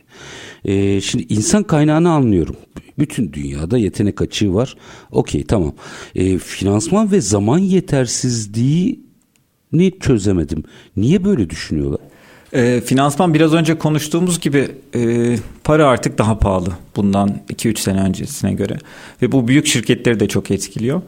Ee, 0.64 1.00
şimdi 1.00 1.26
insan 1.28 1.62
kaynağını 1.62 2.10
anlıyorum. 2.10 2.56
Bütün 2.98 3.32
dünyada 3.32 3.78
yetenek 3.78 4.22
açığı 4.22 4.54
var. 4.54 4.76
Okey 5.10 5.44
tamam. 5.44 5.72
Ee, 6.14 6.38
finansman 6.38 7.12
ve 7.12 7.20
zaman 7.20 7.58
yetersizliği 7.58 9.00
ni 9.72 9.98
çözemedim. 9.98 10.64
Niye 10.96 11.24
böyle 11.24 11.50
düşünüyorlar? 11.50 12.00
E, 12.52 12.80
finansman 12.80 13.34
biraz 13.34 13.54
önce 13.54 13.78
konuştuğumuz 13.78 14.40
gibi 14.40 14.68
e, 14.94 15.36
para 15.64 15.86
artık 15.86 16.18
daha 16.18 16.38
pahalı 16.38 16.68
bundan 16.96 17.40
2-3 17.48 17.78
sene 17.78 18.00
öncesine 18.00 18.52
göre 18.52 18.78
ve 19.22 19.32
bu 19.32 19.48
büyük 19.48 19.66
şirketleri 19.66 20.20
de 20.20 20.28
çok 20.28 20.50
etkiliyor 20.50 21.02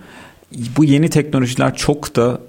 bu 0.77 0.85
yeni 0.85 1.11
teknolojiler 1.11 1.77
çok 1.77 2.17
da 2.17 2.41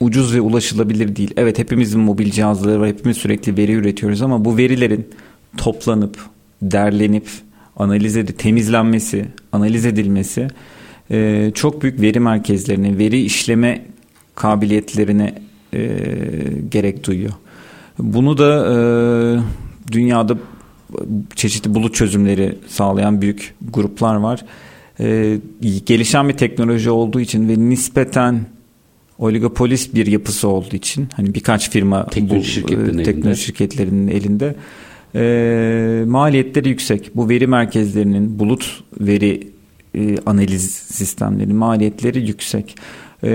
ucuz 0.00 0.34
ve 0.34 0.40
ulaşılabilir 0.40 1.16
değil. 1.16 1.30
Evet 1.36 1.58
hepimizin 1.58 2.00
mobil 2.00 2.30
cihazları 2.30 2.80
var. 2.80 2.88
Hepimiz 2.88 3.16
sürekli 3.16 3.56
veri 3.56 3.72
üretiyoruz 3.72 4.22
ama 4.22 4.44
bu 4.44 4.56
verilerin 4.56 5.08
toplanıp, 5.56 6.16
derlenip, 6.62 7.28
analiz 7.76 8.16
edip, 8.16 8.38
temizlenmesi, 8.38 9.26
analiz 9.52 9.86
edilmesi 9.86 10.48
e, 11.10 11.50
çok 11.54 11.82
büyük 11.82 12.00
veri 12.00 12.20
merkezlerine, 12.20 12.98
veri 12.98 13.22
işleme 13.22 13.84
kabiliyetlerine 14.34 15.34
e, 15.72 15.80
gerek 16.70 17.06
duyuyor. 17.06 17.32
Bunu 17.98 18.38
da 18.38 18.66
e, 18.72 18.76
dünyada 19.92 20.38
çeşitli 21.36 21.74
bulut 21.74 21.94
çözümleri 21.94 22.58
sağlayan 22.68 23.22
büyük 23.22 23.54
gruplar 23.70 24.14
var. 24.14 24.44
E, 25.00 25.38
gelişen 25.86 26.28
bir 26.28 26.34
teknoloji 26.34 26.90
olduğu 26.90 27.20
için 27.20 27.48
ve 27.48 27.58
nispeten 27.58 28.40
oligopolis 29.18 29.94
bir 29.94 30.06
yapısı 30.06 30.48
olduğu 30.48 30.76
için 30.76 31.08
hani 31.16 31.34
birkaç 31.34 31.70
firma 31.70 32.06
teknoloji, 32.06 32.40
bu, 32.40 32.44
şirketlerin 32.44 33.04
teknoloji 33.04 33.28
elinde. 33.28 33.34
şirketlerinin 33.34 34.08
elinde 34.08 34.54
e, 35.14 36.04
maliyetleri 36.06 36.68
yüksek. 36.68 37.16
Bu 37.16 37.28
veri 37.28 37.46
merkezlerinin 37.46 38.38
bulut 38.38 38.84
veri 39.00 39.48
e, 39.94 40.16
analiz 40.26 40.70
sistemlerinin 40.70 41.56
maliyetleri 41.56 42.28
yüksek. 42.28 42.76
E, 43.22 43.30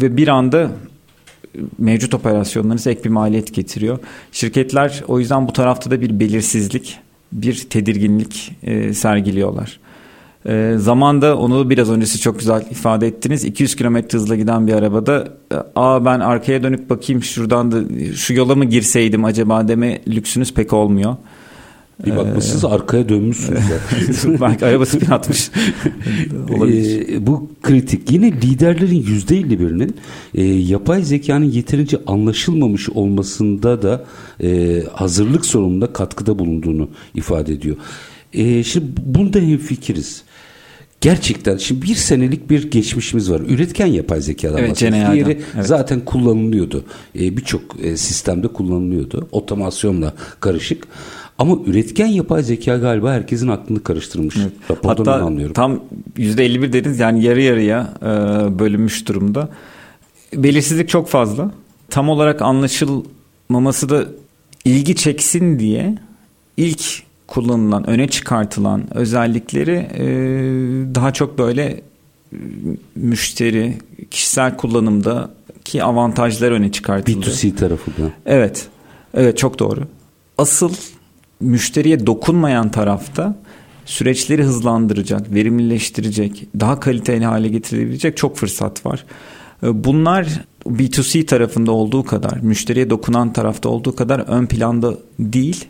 ve 0.00 0.16
bir 0.16 0.28
anda 0.28 0.70
mevcut 1.78 2.14
operasyonlarınız 2.14 2.86
ek 2.86 3.04
bir 3.04 3.10
maliyet 3.10 3.54
getiriyor. 3.54 3.98
Şirketler 4.32 5.04
o 5.08 5.20
yüzden 5.20 5.48
bu 5.48 5.52
tarafta 5.52 5.90
da 5.90 6.00
bir 6.00 6.20
belirsizlik, 6.20 6.98
bir 7.32 7.66
tedirginlik 7.70 8.52
e, 8.62 8.94
sergiliyorlar. 8.94 9.80
E, 10.48 10.74
zamanda 10.78 11.38
onu 11.38 11.70
biraz 11.70 11.90
öncesi 11.90 12.20
çok 12.20 12.38
güzel 12.38 12.64
ifade 12.70 13.06
ettiniz. 13.06 13.44
200 13.44 13.76
km 13.76 13.96
hızla 14.12 14.36
giden 14.36 14.66
bir 14.66 14.72
arabada 14.72 15.28
aa 15.76 16.04
ben 16.04 16.20
arkaya 16.20 16.62
dönüp 16.62 16.90
bakayım 16.90 17.22
şuradan 17.22 17.72
da 17.72 17.78
şu 18.14 18.34
yola 18.34 18.54
mı 18.54 18.64
girseydim 18.64 19.24
acaba 19.24 19.68
deme 19.68 20.00
lüksünüz 20.08 20.54
pek 20.54 20.72
olmuyor. 20.72 21.16
Bir 22.06 22.16
bakmışsınız 22.16 22.64
ee, 22.64 22.66
arkaya 22.66 23.08
dönmüşsünüz. 23.08 23.60
Belki 24.40 24.66
araba 24.66 24.86
spin 24.86 25.10
atmış. 25.10 25.50
Olabilir. 26.56 27.08
E, 27.08 27.26
bu 27.26 27.50
kritik. 27.62 28.10
Yine 28.10 28.32
liderlerin 28.32 29.02
yüzde 29.02 29.50
birinin 29.50 29.96
e, 30.34 30.44
yapay 30.44 31.02
zekanın 31.02 31.44
yeterince 31.44 31.98
anlaşılmamış 32.06 32.88
olmasında 32.90 33.82
da 33.82 34.04
e, 34.42 34.82
hazırlık 34.92 35.46
sorununda 35.46 35.92
katkıda 35.92 36.38
bulunduğunu 36.38 36.88
ifade 37.14 37.52
ediyor. 37.52 37.76
E, 38.32 38.64
şimdi 38.64 38.86
bunda 39.04 39.38
hemfikiriz. 39.38 40.22
Gerçekten 41.00 41.56
şimdi 41.56 41.82
bir 41.82 41.94
senelik 41.94 42.50
bir 42.50 42.70
geçmişimiz 42.70 43.30
var. 43.30 43.40
Üretken 43.48 43.86
yapay 43.86 44.20
zekadan 44.20 44.58
evet, 44.58 44.70
bahsediyoruz. 44.70 45.14
Diğeri 45.14 45.40
evet. 45.54 45.66
zaten 45.66 46.00
kullanılıyordu. 46.00 46.84
E, 47.14 47.36
Birçok 47.36 47.62
e, 47.82 47.96
sistemde 47.96 48.48
kullanılıyordu. 48.48 49.28
Otomasyonla 49.32 50.14
karışık. 50.40 50.86
Ama 51.38 51.56
üretken 51.66 52.06
yapay 52.06 52.42
zeka 52.42 52.76
galiba 52.76 53.12
herkesin 53.12 53.48
aklını 53.48 53.82
karıştırmış. 53.82 54.36
Evet. 54.36 54.52
Rapordan 54.70 55.12
Hatta 55.12 55.24
anlıyorum. 55.24 55.54
tam 55.54 55.80
%51 56.16 56.72
dediniz 56.72 56.98
yani 56.98 57.24
yarı 57.24 57.42
yarıya 57.42 57.94
e, 58.02 58.06
bölünmüş 58.58 59.08
durumda. 59.08 59.48
Belirsizlik 60.34 60.88
çok 60.88 61.08
fazla. 61.08 61.50
Tam 61.90 62.08
olarak 62.08 62.42
anlaşılmaması 62.42 63.88
da 63.88 64.04
ilgi 64.64 64.96
çeksin 64.96 65.58
diye 65.58 65.98
ilk 66.56 67.05
kullanılan, 67.26 67.90
öne 67.90 68.08
çıkartılan 68.08 68.96
özellikleri 68.96 69.88
e, 69.94 70.04
daha 70.94 71.12
çok 71.12 71.38
böyle 71.38 71.62
e, 71.62 71.82
müşteri, 72.94 73.78
kişisel 74.10 74.56
kullanımda 74.56 75.30
ki 75.64 75.84
avantajlar 75.84 76.50
öne 76.50 76.72
çıkartıldı. 76.72 77.26
B2C 77.26 77.54
tarafı 77.54 77.90
da. 77.90 78.10
Evet. 78.26 78.68
Evet 79.14 79.38
çok 79.38 79.58
doğru. 79.58 79.80
Asıl 80.38 80.74
müşteriye 81.40 82.06
dokunmayan 82.06 82.70
tarafta 82.70 83.36
süreçleri 83.84 84.42
hızlandıracak, 84.42 85.34
verimlileştirecek, 85.34 86.48
daha 86.60 86.80
kaliteli 86.80 87.24
hale 87.24 87.48
getirebilecek 87.48 88.16
çok 88.16 88.36
fırsat 88.36 88.86
var. 88.86 89.04
Ee, 89.62 89.84
bunlar 89.84 90.44
B2C 90.66 91.26
tarafında 91.26 91.72
olduğu 91.72 92.04
kadar, 92.04 92.38
müşteriye 92.42 92.90
dokunan 92.90 93.32
tarafta 93.32 93.68
olduğu 93.68 93.96
kadar 93.96 94.20
ön 94.20 94.46
planda 94.46 94.94
değil. 95.18 95.64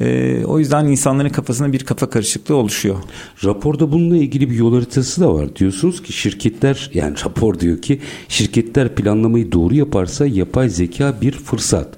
E, 0.00 0.40
o 0.44 0.58
yüzden 0.58 0.86
insanların 0.86 1.28
kafasında 1.28 1.72
bir 1.72 1.84
kafa 1.84 2.10
karışıklığı 2.10 2.56
oluşuyor. 2.56 2.96
Raporda 3.44 3.92
bununla 3.92 4.16
ilgili 4.16 4.50
bir 4.50 4.54
yol 4.54 4.74
haritası 4.74 5.20
da 5.20 5.34
var. 5.34 5.56
Diyorsunuz 5.56 6.02
ki 6.02 6.12
şirketler 6.12 6.90
yani 6.94 7.16
rapor 7.24 7.60
diyor 7.60 7.82
ki 7.82 8.00
şirketler 8.28 8.94
planlamayı 8.94 9.52
doğru 9.52 9.74
yaparsa 9.74 10.26
yapay 10.26 10.68
zeka 10.68 11.14
bir 11.22 11.32
fırsat. 11.32 11.88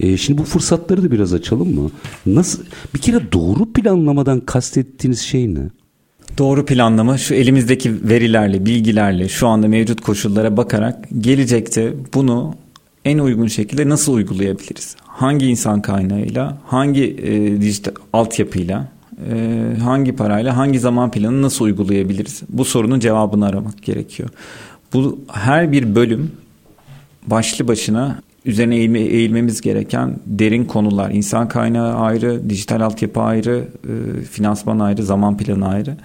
E, 0.00 0.16
şimdi 0.16 0.38
bu 0.38 0.44
fırsatları 0.44 1.02
da 1.02 1.10
biraz 1.10 1.32
açalım 1.32 1.74
mı? 1.74 1.90
Nasıl 2.26 2.62
bir 2.94 2.98
kere 2.98 3.32
doğru 3.32 3.72
planlamadan 3.72 4.40
kastettiğiniz 4.40 5.20
şey 5.20 5.54
ne? 5.54 5.70
Doğru 6.38 6.66
planlama 6.66 7.18
şu 7.18 7.34
elimizdeki 7.34 8.08
verilerle, 8.08 8.66
bilgilerle, 8.66 9.28
şu 9.28 9.48
anda 9.48 9.68
mevcut 9.68 10.00
koşullara 10.00 10.56
bakarak 10.56 11.08
gelecekte 11.18 11.94
bunu 12.14 12.54
en 13.04 13.18
uygun 13.18 13.46
şekilde 13.46 13.88
nasıl 13.88 14.14
uygulayabiliriz? 14.14 14.96
Hangi 15.20 15.46
insan 15.46 15.82
kaynağıyla, 15.82 16.56
hangi 16.66 17.04
e, 17.04 17.60
dijital 17.60 17.92
altyapıyla, 18.12 18.88
e, 19.32 19.76
hangi 19.82 20.12
parayla, 20.16 20.56
hangi 20.56 20.78
zaman 20.78 21.10
planı 21.10 21.42
nasıl 21.42 21.64
uygulayabiliriz? 21.64 22.42
Bu 22.48 22.64
sorunun 22.64 23.00
cevabını 23.00 23.46
aramak 23.46 23.82
gerekiyor. 23.82 24.28
Bu 24.92 25.20
her 25.32 25.72
bir 25.72 25.94
bölüm 25.94 26.32
başlı 27.26 27.68
başına 27.68 28.22
üzerine 28.44 28.76
eğilme, 28.76 29.00
eğilmemiz 29.00 29.60
gereken 29.60 30.16
derin 30.26 30.64
konular. 30.64 31.10
İnsan 31.10 31.48
kaynağı 31.48 31.94
ayrı, 31.94 32.50
dijital 32.50 32.80
altyapı 32.80 33.20
ayrı, 33.20 33.68
e, 33.84 34.22
finansman 34.22 34.78
ayrı, 34.78 35.02
zaman 35.02 35.36
planı 35.36 35.68
ayrı. 35.68 35.96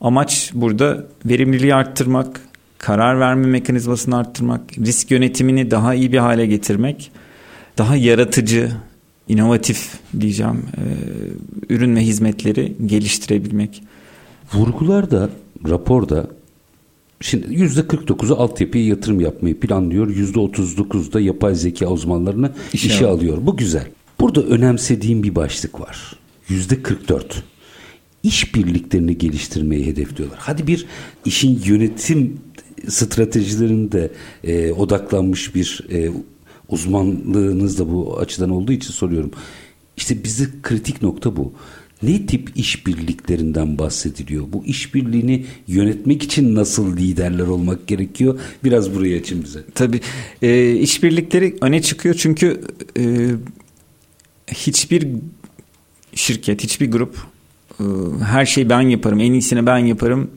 Amaç 0.00 0.50
burada 0.54 1.04
verimliliği 1.26 1.74
arttırmak, 1.74 2.40
karar 2.78 3.20
verme 3.20 3.46
mekanizmasını 3.46 4.16
arttırmak, 4.16 4.78
risk 4.78 5.10
yönetimini 5.10 5.70
daha 5.70 5.94
iyi 5.94 6.12
bir 6.12 6.18
hale 6.18 6.46
getirmek 6.46 7.10
daha 7.78 7.96
yaratıcı, 7.96 8.72
inovatif 9.28 9.98
diyeceğim 10.20 10.62
e, 10.76 10.84
ürün 11.74 11.96
ve 11.96 12.00
hizmetleri 12.00 12.76
geliştirebilmek. 12.86 13.82
Vurgular 14.54 15.10
raporda 15.68 16.26
Şimdi 17.20 17.46
%49'u 17.46 18.36
altyapıya 18.36 18.86
yatırım 18.86 19.20
yapmayı 19.20 19.60
planlıyor. 19.60 20.10
%39 20.10 21.12
da 21.12 21.20
yapay 21.20 21.54
zeka 21.54 21.86
uzmanlarını 21.86 22.52
işe, 22.72 22.86
işe 22.88 23.06
alıyor. 23.06 23.38
Bu 23.40 23.56
güzel. 23.56 23.86
Burada 24.20 24.42
önemsediğim 24.42 25.22
bir 25.22 25.34
başlık 25.34 25.80
var. 25.80 26.16
%44 26.48 27.22
iş 28.22 28.54
birliklerini 28.54 29.18
geliştirmeyi 29.18 29.86
hedefliyorlar. 29.86 30.38
Hadi 30.42 30.66
bir 30.66 30.86
işin 31.24 31.62
yönetim 31.64 32.40
stratejilerinde 32.88 34.10
e, 34.44 34.72
odaklanmış 34.72 35.54
bir 35.54 35.86
e, 35.92 36.10
uzmanlığınız 36.68 37.78
da 37.78 37.92
bu 37.92 38.18
açıdan 38.18 38.50
olduğu 38.50 38.72
için 38.72 38.90
soruyorum. 38.92 39.30
İşte 39.96 40.24
bizi 40.24 40.62
kritik 40.62 41.02
nokta 41.02 41.36
bu. 41.36 41.52
Ne 42.02 42.26
tip 42.26 42.50
işbirliklerinden 42.56 43.78
bahsediliyor? 43.78 44.44
Bu 44.52 44.64
işbirliğini 44.64 45.46
yönetmek 45.66 46.22
için 46.22 46.54
nasıl 46.54 46.96
liderler 46.96 47.46
olmak 47.46 47.86
gerekiyor? 47.86 48.40
Biraz 48.64 48.94
burayı 48.94 49.20
açın 49.20 49.44
bize. 49.44 49.64
Tabii 49.74 50.00
e, 50.42 50.72
işbirlikleri 50.72 51.56
öne 51.60 51.82
çıkıyor 51.82 52.14
çünkü 52.18 52.60
e, 52.98 53.30
hiçbir 54.48 55.08
şirket, 56.14 56.62
hiçbir 56.62 56.90
grup 56.90 57.16
e, 57.80 57.84
her 58.24 58.46
şeyi 58.46 58.70
ben 58.70 58.80
yaparım, 58.80 59.20
en 59.20 59.32
iyisini 59.32 59.66
ben 59.66 59.78
yaparım 59.78 60.30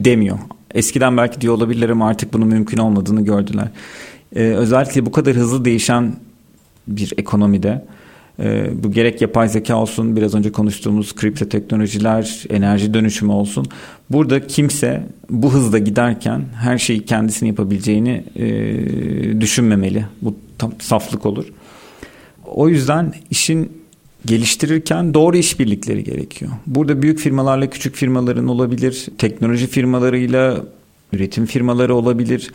demiyor. 0.00 0.38
Eskiden 0.74 1.16
belki 1.16 1.40
diyor 1.40 1.54
olabilirler 1.54 1.88
ama 1.88 2.08
artık 2.08 2.32
bunun 2.32 2.48
mümkün 2.48 2.78
olmadığını 2.78 3.24
gördüler 3.24 3.68
e, 4.34 4.40
özellikle 4.40 5.06
bu 5.06 5.12
kadar 5.12 5.34
hızlı 5.34 5.64
değişen 5.64 6.16
bir 6.88 7.12
ekonomide 7.18 7.84
e, 8.40 8.70
bu 8.82 8.92
gerek 8.92 9.20
yapay 9.20 9.48
zeka 9.48 9.76
olsun 9.76 10.16
biraz 10.16 10.34
önce 10.34 10.52
konuştuğumuz 10.52 11.14
kripto 11.14 11.48
teknolojiler 11.48 12.44
enerji 12.50 12.94
dönüşümü 12.94 13.32
olsun 13.32 13.66
burada 14.10 14.46
kimse 14.46 15.06
bu 15.30 15.52
hızda 15.52 15.78
giderken 15.78 16.44
her 16.60 16.78
şeyi 16.78 17.04
kendisini 17.04 17.48
yapabileceğini 17.48 18.24
e, 18.36 19.40
düşünmemeli. 19.40 20.04
Bu 20.22 20.36
tam 20.58 20.72
saflık 20.78 21.26
olur. 21.26 21.44
O 22.46 22.68
yüzden 22.68 23.14
işin 23.30 23.72
geliştirirken 24.26 25.14
doğru 25.14 25.36
işbirlikleri 25.36 26.04
gerekiyor. 26.04 26.52
Burada 26.66 27.02
büyük 27.02 27.18
firmalarla 27.18 27.70
küçük 27.70 27.94
firmaların 27.94 28.48
olabilir, 28.48 29.06
teknoloji 29.18 29.66
firmalarıyla 29.66 30.64
üretim 31.12 31.46
firmaları 31.46 31.94
olabilir 31.94 32.50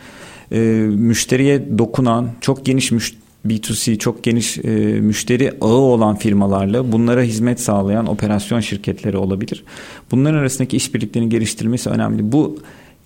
e, 0.52 0.58
müşteriye 0.88 1.78
dokunan 1.78 2.30
çok 2.40 2.66
geniş 2.66 2.92
müş 2.92 3.14
B2C 3.46 3.98
çok 3.98 4.24
geniş 4.24 4.58
e, 4.58 4.70
müşteri 5.00 5.52
ağı 5.60 5.68
olan 5.68 6.16
firmalarla 6.16 6.92
bunlara 6.92 7.22
hizmet 7.22 7.60
sağlayan 7.60 8.06
operasyon 8.06 8.60
şirketleri 8.60 9.16
olabilir. 9.16 9.64
Bunların 10.10 10.38
arasındaki 10.38 10.76
işbirliklerini 10.76 11.28
geliştirmesi 11.28 11.90
önemli. 11.90 12.32
Bu 12.32 12.58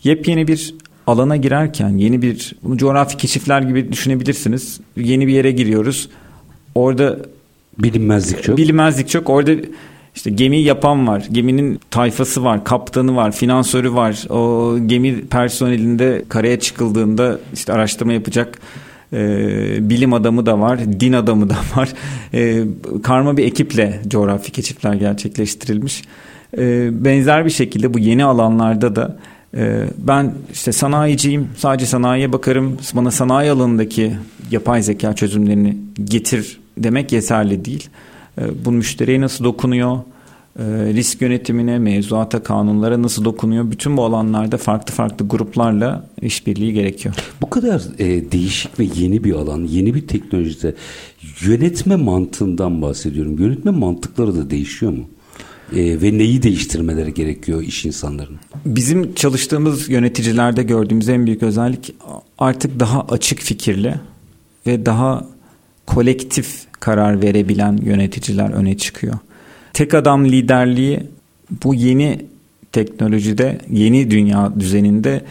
yepyeni 0.04 0.48
bir 0.48 0.74
alana 1.06 1.36
girerken 1.36 1.88
yeni 1.88 2.22
bir 2.22 2.52
bunu 2.62 2.76
coğrafi 2.76 3.16
keşifler 3.16 3.62
gibi 3.62 3.92
düşünebilirsiniz. 3.92 4.80
Yeni 4.96 5.26
bir 5.26 5.32
yere 5.32 5.50
giriyoruz. 5.50 6.08
Orada 6.74 7.18
bilinmezlik 7.78 8.42
çok. 8.42 8.56
Bilinmezlik 8.56 9.08
çok. 9.08 9.30
Orada 9.30 9.52
işte 10.16 10.30
gemi 10.30 10.58
yapan 10.58 11.06
var, 11.06 11.26
geminin 11.32 11.80
tayfası 11.90 12.44
var, 12.44 12.64
kaptanı 12.64 13.16
var, 13.16 13.32
finansörü 13.32 13.92
var. 13.92 14.26
O 14.30 14.74
gemi 14.86 15.26
personelinde 15.26 16.24
karaya 16.28 16.60
çıkıldığında 16.60 17.38
işte 17.54 17.72
araştırma 17.72 18.12
yapacak 18.12 18.58
e, 19.12 19.18
bilim 19.90 20.12
adamı 20.12 20.46
da 20.46 20.60
var, 20.60 20.80
din 21.00 21.12
adamı 21.12 21.50
da 21.50 21.56
var. 21.76 21.88
E, 22.34 22.64
karma 23.02 23.36
bir 23.36 23.44
ekiple 23.44 24.00
coğrafi 24.08 24.52
keşifler 24.52 24.94
gerçekleştirilmiş. 24.94 26.02
E, 26.58 26.88
benzer 27.04 27.44
bir 27.44 27.50
şekilde 27.50 27.94
bu 27.94 27.98
yeni 27.98 28.24
alanlarda 28.24 28.96
da 28.96 29.16
e, 29.56 29.84
ben 29.98 30.34
işte 30.52 30.72
sanayiciyim 30.72 31.48
sadece 31.56 31.86
sanayiye 31.86 32.32
bakarım 32.32 32.78
bana 32.94 33.10
sanayi 33.10 33.50
alanındaki 33.50 34.12
yapay 34.50 34.82
zeka 34.82 35.14
çözümlerini 35.14 35.76
getir 36.04 36.60
demek 36.78 37.12
yeterli 37.12 37.64
değil. 37.64 37.88
E, 38.38 38.64
bu 38.64 38.72
müşteriye 38.72 39.20
nasıl 39.20 39.44
dokunuyor? 39.44 39.98
E, 40.58 40.64
risk 40.94 41.22
yönetimine, 41.22 41.78
mevzuata, 41.78 42.42
kanunlara 42.42 43.02
nasıl 43.02 43.24
dokunuyor? 43.24 43.70
Bütün 43.70 43.96
bu 43.96 44.04
alanlarda 44.04 44.56
farklı 44.56 44.94
farklı 44.94 45.28
gruplarla 45.28 46.06
işbirliği 46.22 46.72
gerekiyor. 46.72 47.14
Bu 47.40 47.50
kadar 47.50 47.82
e, 47.98 48.32
değişik 48.32 48.78
ve 48.78 48.88
yeni 48.96 49.24
bir 49.24 49.32
alan, 49.32 49.64
yeni 49.64 49.94
bir 49.94 50.06
teknolojide 50.06 50.74
yönetme 51.40 51.96
mantığından 51.96 52.82
bahsediyorum. 52.82 53.38
Yönetme 53.38 53.70
mantıkları 53.70 54.36
da 54.36 54.50
değişiyor 54.50 54.92
mu? 54.92 55.04
E, 55.72 56.02
ve 56.02 56.18
neyi 56.18 56.42
değiştirmeleri 56.42 57.14
gerekiyor 57.14 57.62
iş 57.62 57.84
insanlarının? 57.84 58.38
Bizim 58.66 59.14
çalıştığımız 59.14 59.88
yöneticilerde 59.88 60.62
gördüğümüz 60.62 61.08
en 61.08 61.26
büyük 61.26 61.42
özellik 61.42 61.94
artık 62.38 62.80
daha 62.80 63.00
açık 63.02 63.38
fikirli 63.38 63.94
ve 64.66 64.86
daha 64.86 65.26
kolektif 65.86 66.66
karar 66.72 67.22
verebilen 67.22 67.78
yöneticiler 67.82 68.50
öne 68.50 68.76
çıkıyor. 68.76 69.18
Tek 69.72 69.94
adam 69.94 70.24
liderliği 70.24 71.00
bu 71.64 71.74
yeni 71.74 72.26
teknolojide, 72.72 73.58
yeni 73.70 74.10
dünya 74.10 74.52
düzeninde 74.60 75.24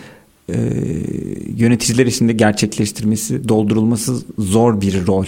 e, 0.49 0.57
yöneticiler 1.57 2.05
içinde 2.05 2.33
gerçekleştirmesi, 2.33 3.49
doldurulması 3.49 4.23
zor 4.37 4.81
bir 4.81 5.07
rol. 5.07 5.25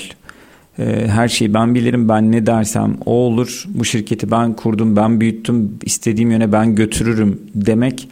E, 0.79 1.07
her 1.07 1.27
şeyi 1.27 1.53
ben 1.53 1.75
bilirim, 1.75 2.09
ben 2.09 2.31
ne 2.31 2.45
dersem 2.45 2.97
o 3.05 3.11
olur. 3.11 3.65
Bu 3.67 3.85
şirketi 3.85 4.31
ben 4.31 4.53
kurdum, 4.53 4.95
ben 4.95 5.21
büyüttüm, 5.21 5.71
istediğim 5.85 6.31
yöne 6.31 6.51
ben 6.51 6.75
götürürüm 6.75 7.41
demek 7.55 8.09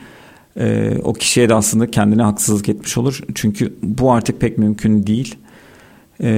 e, 0.59 0.93
o 1.03 1.13
kişiye 1.13 1.49
de 1.49 1.53
aslında 1.53 1.91
kendine 1.91 2.21
haksızlık 2.21 2.69
etmiş 2.69 2.97
olur. 2.97 3.19
Çünkü 3.35 3.73
bu 3.83 4.11
artık 4.11 4.41
pek 4.41 4.57
mümkün 4.57 5.07
değil. 5.07 5.35
E, 6.23 6.29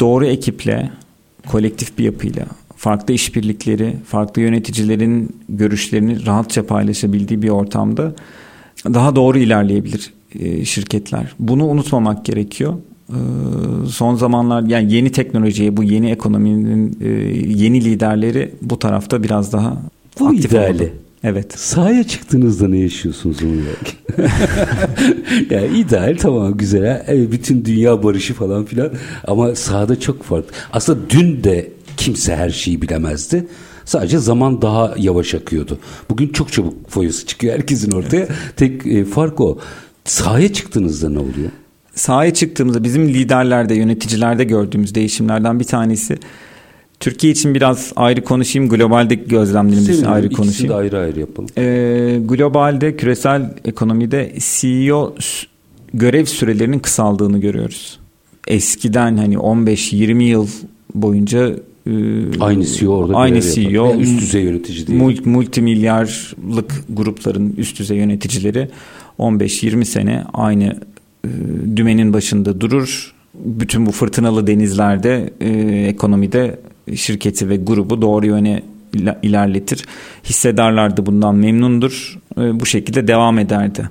doğru 0.00 0.26
ekiple, 0.26 0.90
kolektif 1.46 1.98
bir 1.98 2.04
yapıyla, 2.04 2.46
farklı 2.76 3.14
işbirlikleri, 3.14 3.96
farklı 4.06 4.42
yöneticilerin 4.42 5.36
görüşlerini 5.48 6.26
rahatça 6.26 6.66
paylaşabildiği 6.66 7.42
bir 7.42 7.48
ortamda 7.48 8.14
daha 8.84 9.16
doğru 9.16 9.38
ilerleyebilir 9.38 10.12
e, 10.40 10.64
şirketler. 10.64 11.34
Bunu 11.38 11.66
unutmamak 11.66 12.24
gerekiyor. 12.24 12.74
E, 13.08 13.18
son 13.88 14.14
zamanlar 14.14 14.62
yani 14.62 14.92
yeni 14.92 15.12
teknolojiye, 15.12 15.76
bu 15.76 15.82
yeni 15.82 16.10
ekonominin 16.10 16.98
e, 17.00 17.08
yeni 17.64 17.84
liderleri 17.84 18.50
bu 18.62 18.78
tarafta 18.78 19.22
biraz 19.22 19.52
daha 19.52 19.76
bu 20.20 20.26
aktif 20.26 20.52
ideali. 20.52 20.82
oldu. 20.82 20.92
Evet. 21.24 21.58
Sahaya 21.58 22.04
çıktığınızda 22.04 22.68
ne 22.68 22.78
yaşıyorsunuz 22.78 23.36
onu 23.42 23.50
yani 25.50 25.78
ideal 25.78 26.16
tamam 26.20 26.56
güzel. 26.56 27.04
Evet, 27.06 27.32
bütün 27.32 27.64
dünya 27.64 28.02
barışı 28.02 28.34
falan 28.34 28.64
filan 28.64 28.90
ama 29.26 29.54
sahada 29.54 30.00
çok 30.00 30.22
farklı. 30.22 30.50
Aslında 30.72 31.10
dün 31.10 31.44
de 31.44 31.70
kimse 31.96 32.36
her 32.36 32.50
şeyi 32.50 32.82
bilemezdi. 32.82 33.46
Sadece 33.84 34.18
zaman 34.18 34.62
daha 34.62 34.94
yavaş 34.98 35.34
akıyordu. 35.34 35.78
Bugün 36.10 36.28
çok 36.28 36.52
çabuk 36.52 36.90
foyası 36.90 37.26
çıkıyor 37.26 37.54
herkesin 37.54 37.92
ortaya. 37.92 38.28
Tek 38.56 38.86
e, 38.86 39.04
fark 39.04 39.40
o. 39.40 39.58
Sahaya 40.04 40.52
çıktığınızda 40.52 41.08
ne 41.08 41.18
oluyor? 41.18 41.50
Sahaya 41.94 42.34
çıktığımızda 42.34 42.84
bizim 42.84 43.08
liderlerde, 43.08 43.74
yöneticilerde 43.74 44.44
gördüğümüz 44.44 44.94
değişimlerden 44.94 45.60
bir 45.60 45.64
tanesi 45.64 46.18
Türkiye 47.00 47.32
için 47.32 47.54
biraz 47.54 47.92
ayrı 47.96 48.24
konuşayım. 48.24 48.68
Globaldeki 48.68 49.28
gözlemlerimiz 49.28 49.88
için 49.88 50.04
ayrı 50.04 50.30
konuşayım. 50.30 50.72
de 50.72 50.74
ayrı 50.74 50.98
ayrı 50.98 51.20
yapalım. 51.20 51.48
Ee, 51.58 52.18
globalde 52.24 52.96
küresel 52.96 53.54
ekonomide 53.64 54.32
CEO 54.38 55.14
görev 55.94 56.24
sürelerinin 56.24 56.78
kısaldığını 56.78 57.38
görüyoruz. 57.38 57.98
Eskiden 58.46 59.16
hani 59.16 59.34
15-20 59.34 60.22
yıl 60.22 60.48
boyunca 60.94 61.56
e, 61.86 61.92
aynı 62.40 62.64
CEO 62.64 62.92
orada 62.92 63.16
aynı 63.16 63.40
CEO 63.40 63.86
yani 63.86 64.02
üst 64.02 64.20
düzey 64.20 64.42
yönetici 64.42 64.86
değil. 64.86 65.20
Multimilyarlık 65.24 66.84
grupların 66.88 67.54
üst 67.56 67.78
düzey 67.78 67.96
yöneticileri 67.96 68.68
15-20 69.18 69.84
sene 69.84 70.24
aynı 70.32 70.76
e, 71.24 71.28
dümenin 71.76 72.12
başında 72.12 72.60
durur. 72.60 73.14
Bütün 73.34 73.86
bu 73.86 73.92
fırtınalı 73.92 74.46
denizlerde 74.46 75.30
e, 75.40 75.48
ekonomide 75.88 76.58
şirketi 76.96 77.48
ve 77.48 77.56
grubu 77.56 78.02
doğru 78.02 78.26
yöne 78.26 78.62
ilerletir. 79.22 79.84
Hissedarlar 80.24 80.96
da 80.96 81.06
bundan 81.06 81.34
memnundur. 81.34 82.18
E, 82.38 82.60
bu 82.60 82.66
şekilde 82.66 83.08
devam 83.08 83.38
ederdi. 83.38 83.90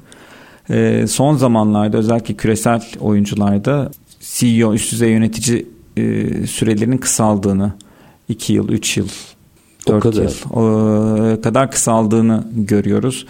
E, 0.69 1.07
son 1.07 1.37
zamanlarda 1.37 1.97
özellikle 1.97 2.33
küresel 2.33 2.81
oyuncularda 2.99 3.91
CEO 4.21 4.73
üst 4.73 4.91
düzey 4.91 5.11
yönetici 5.11 5.65
e, 5.97 6.47
sürelerinin 6.47 6.97
kısaldığını 6.97 7.73
2 8.29 8.53
yıl, 8.53 8.69
3 8.69 8.97
yıl, 8.97 9.07
4 9.87 10.03
kadar. 10.03 10.23
yıl 10.23 11.41
kadar 11.41 11.71
kısaldığını 11.71 12.47
görüyoruz. 12.55 13.25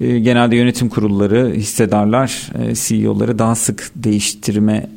Genelde 0.00 0.56
yönetim 0.56 0.88
kurulları, 0.88 1.52
hissedarlar 1.54 2.50
CEO'ları 2.74 3.38
daha 3.38 3.54
sık 3.54 3.90
değiştirme 3.96 4.90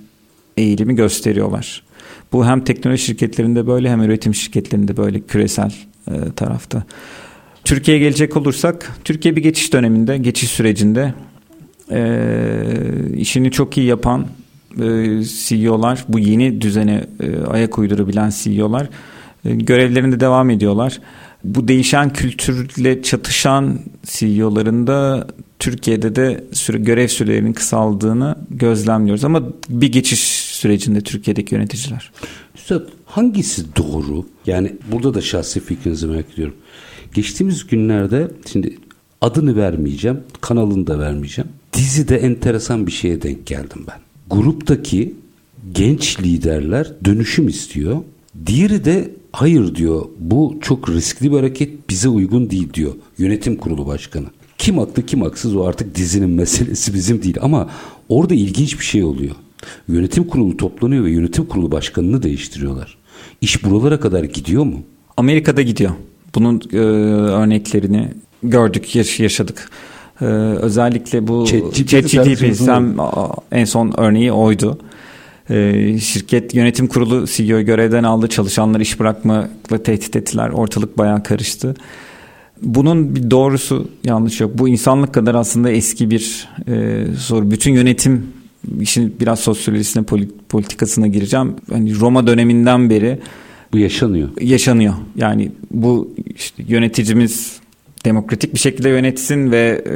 eğilimi 0.57 0.95
gösteriyorlar. 0.95 1.82
Bu 2.33 2.45
hem 2.45 2.63
teknoloji 2.63 3.03
şirketlerinde 3.03 3.67
böyle 3.67 3.89
hem 3.89 4.01
üretim 4.01 4.35
şirketlerinde 4.35 4.97
böyle 4.97 5.19
küresel 5.21 5.73
e, 6.07 6.31
tarafta. 6.35 6.83
Türkiye'ye 7.63 8.03
gelecek 8.03 8.37
olursak 8.37 8.91
Türkiye 9.03 9.35
bir 9.35 9.43
geçiş 9.43 9.73
döneminde, 9.73 10.17
geçiş 10.17 10.49
sürecinde 10.49 11.13
e, 11.91 12.19
işini 13.15 13.51
çok 13.51 13.77
iyi 13.77 13.87
yapan 13.87 14.27
e, 14.81 15.19
CEO'lar, 15.23 16.05
bu 16.07 16.19
yeni 16.19 16.61
düzene 16.61 17.03
e, 17.19 17.45
ayak 17.45 17.79
uydurabilen 17.79 18.31
CEO'lar 18.35 18.89
e, 19.45 19.55
görevlerinde 19.55 20.19
devam 20.19 20.49
ediyorlar. 20.49 20.99
Bu 21.43 21.67
değişen 21.67 22.13
kültürle 22.13 23.03
çatışan 23.03 23.79
CEO'ların 24.03 24.87
da 24.87 25.27
Türkiye'de 25.59 26.15
de 26.15 26.43
süre, 26.51 26.77
görev 26.77 27.07
sürelerinin 27.07 27.53
kısaldığını 27.53 28.35
gözlemliyoruz. 28.49 29.25
Ama 29.25 29.43
bir 29.69 29.91
geçiş 29.91 30.42
sürecinde 30.53 31.01
Türkiye'deki 31.01 31.55
yöneticiler. 31.55 32.11
Üstad 32.55 32.87
hangisi 33.05 33.75
doğru? 33.75 34.25
Yani 34.45 34.75
burada 34.91 35.13
da 35.13 35.21
şahsi 35.21 35.59
fikrinizi 35.59 36.07
merak 36.07 36.33
ediyorum. 36.33 36.55
Geçtiğimiz 37.13 37.67
günlerde 37.67 38.31
şimdi 38.51 38.77
adını 39.21 39.55
vermeyeceğim, 39.55 40.19
kanalını 40.41 40.87
da 40.87 40.99
vermeyeceğim. 40.99 41.49
Dizide 41.73 42.17
enteresan 42.17 42.87
bir 42.87 42.91
şeye 42.91 43.21
denk 43.21 43.45
geldim 43.45 43.85
ben. 43.87 43.99
Gruptaki 44.29 45.13
genç 45.71 46.19
liderler 46.21 46.91
dönüşüm 47.05 47.47
istiyor. 47.47 47.97
Diğeri 48.45 48.85
de 48.85 49.11
hayır 49.31 49.75
diyor 49.75 50.05
bu 50.19 50.57
çok 50.61 50.89
riskli 50.89 51.31
bir 51.31 51.37
hareket 51.37 51.89
bize 51.89 52.09
uygun 52.09 52.49
değil 52.49 52.73
diyor 52.73 52.93
yönetim 53.17 53.55
kurulu 53.55 53.87
başkanı. 53.87 54.25
Kim 54.57 54.77
haklı 54.77 55.05
kim 55.05 55.21
haksız 55.21 55.55
o 55.55 55.63
artık 55.63 55.95
dizinin 55.95 56.29
meselesi 56.29 56.93
bizim 56.93 57.23
değil 57.23 57.37
ama 57.41 57.69
orada 58.09 58.33
ilginç 58.33 58.79
bir 58.79 58.85
şey 58.85 59.03
oluyor. 59.03 59.35
Yönetim 59.87 60.23
kurulu 60.23 60.57
toplanıyor 60.57 61.05
ve 61.05 61.11
yönetim 61.11 61.45
kurulu 61.45 61.71
başkanını 61.71 62.23
değiştiriyorlar. 62.23 62.97
İş 63.41 63.63
buralara 63.63 63.99
kadar 63.99 64.23
gidiyor 64.23 64.63
mu? 64.63 64.83
Amerika'da 65.17 65.61
gidiyor. 65.61 65.91
Bunun 66.35 66.61
e, 66.73 66.77
örneklerini 66.77 68.07
gördük, 68.43 68.95
yaş- 68.95 69.19
yaşadık. 69.19 69.69
E, 70.21 70.25
özellikle 70.25 71.27
bu 71.27 71.45
ChatGPT 71.73 72.55
sen 72.55 72.97
en 73.51 73.65
son 73.65 73.93
örneği 73.97 74.31
oydu. 74.31 74.79
E, 75.49 75.97
şirket 75.99 76.55
yönetim 76.55 76.87
kurulu 76.87 77.25
CEO 77.27 77.61
görevden 77.61 78.03
aldı. 78.03 78.27
Çalışanlar 78.27 78.79
iş 78.79 78.99
bırakmakla 78.99 79.83
tehdit 79.83 80.15
ettiler. 80.15 80.49
Ortalık 80.49 80.97
bayağı 80.97 81.23
karıştı. 81.23 81.75
Bunun 82.61 83.15
bir 83.15 83.31
doğrusu 83.31 83.87
yanlış 84.03 84.41
yok. 84.41 84.51
Bu 84.57 84.69
insanlık 84.69 85.13
kadar 85.13 85.35
aslında 85.35 85.71
eski 85.71 86.09
bir 86.09 86.49
e, 86.67 87.05
soru. 87.17 87.51
Bütün 87.51 87.73
yönetim 87.73 88.27
işin 88.81 89.15
biraz 89.19 89.39
sosyolojisine 89.39 90.03
politikasına 90.49 91.07
gireceğim. 91.07 91.55
Hani 91.71 91.99
Roma 91.99 92.27
döneminden 92.27 92.89
beri 92.89 93.19
bu 93.73 93.77
yaşanıyor. 93.77 94.29
Yaşanıyor. 94.41 94.93
Yani 95.15 95.51
bu 95.71 96.15
işte 96.35 96.63
yöneticimiz 96.67 97.59
demokratik 98.05 98.53
bir 98.53 98.59
şekilde 98.59 98.89
yönetsin 98.89 99.51
ve 99.51 99.83
e, 99.89 99.95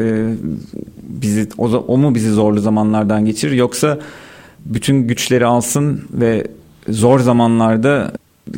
bizi 1.04 1.50
o, 1.58 1.66
o 1.68 1.98
mu 1.98 2.16
bizi 2.16 2.30
zorlu 2.30 2.60
zamanlardan 2.60 3.26
geçirir 3.26 3.52
yoksa 3.52 4.00
bütün 4.66 5.08
güçleri 5.08 5.46
alsın 5.46 6.02
ve 6.12 6.48
zor 6.90 7.20
zamanlarda 7.20 8.14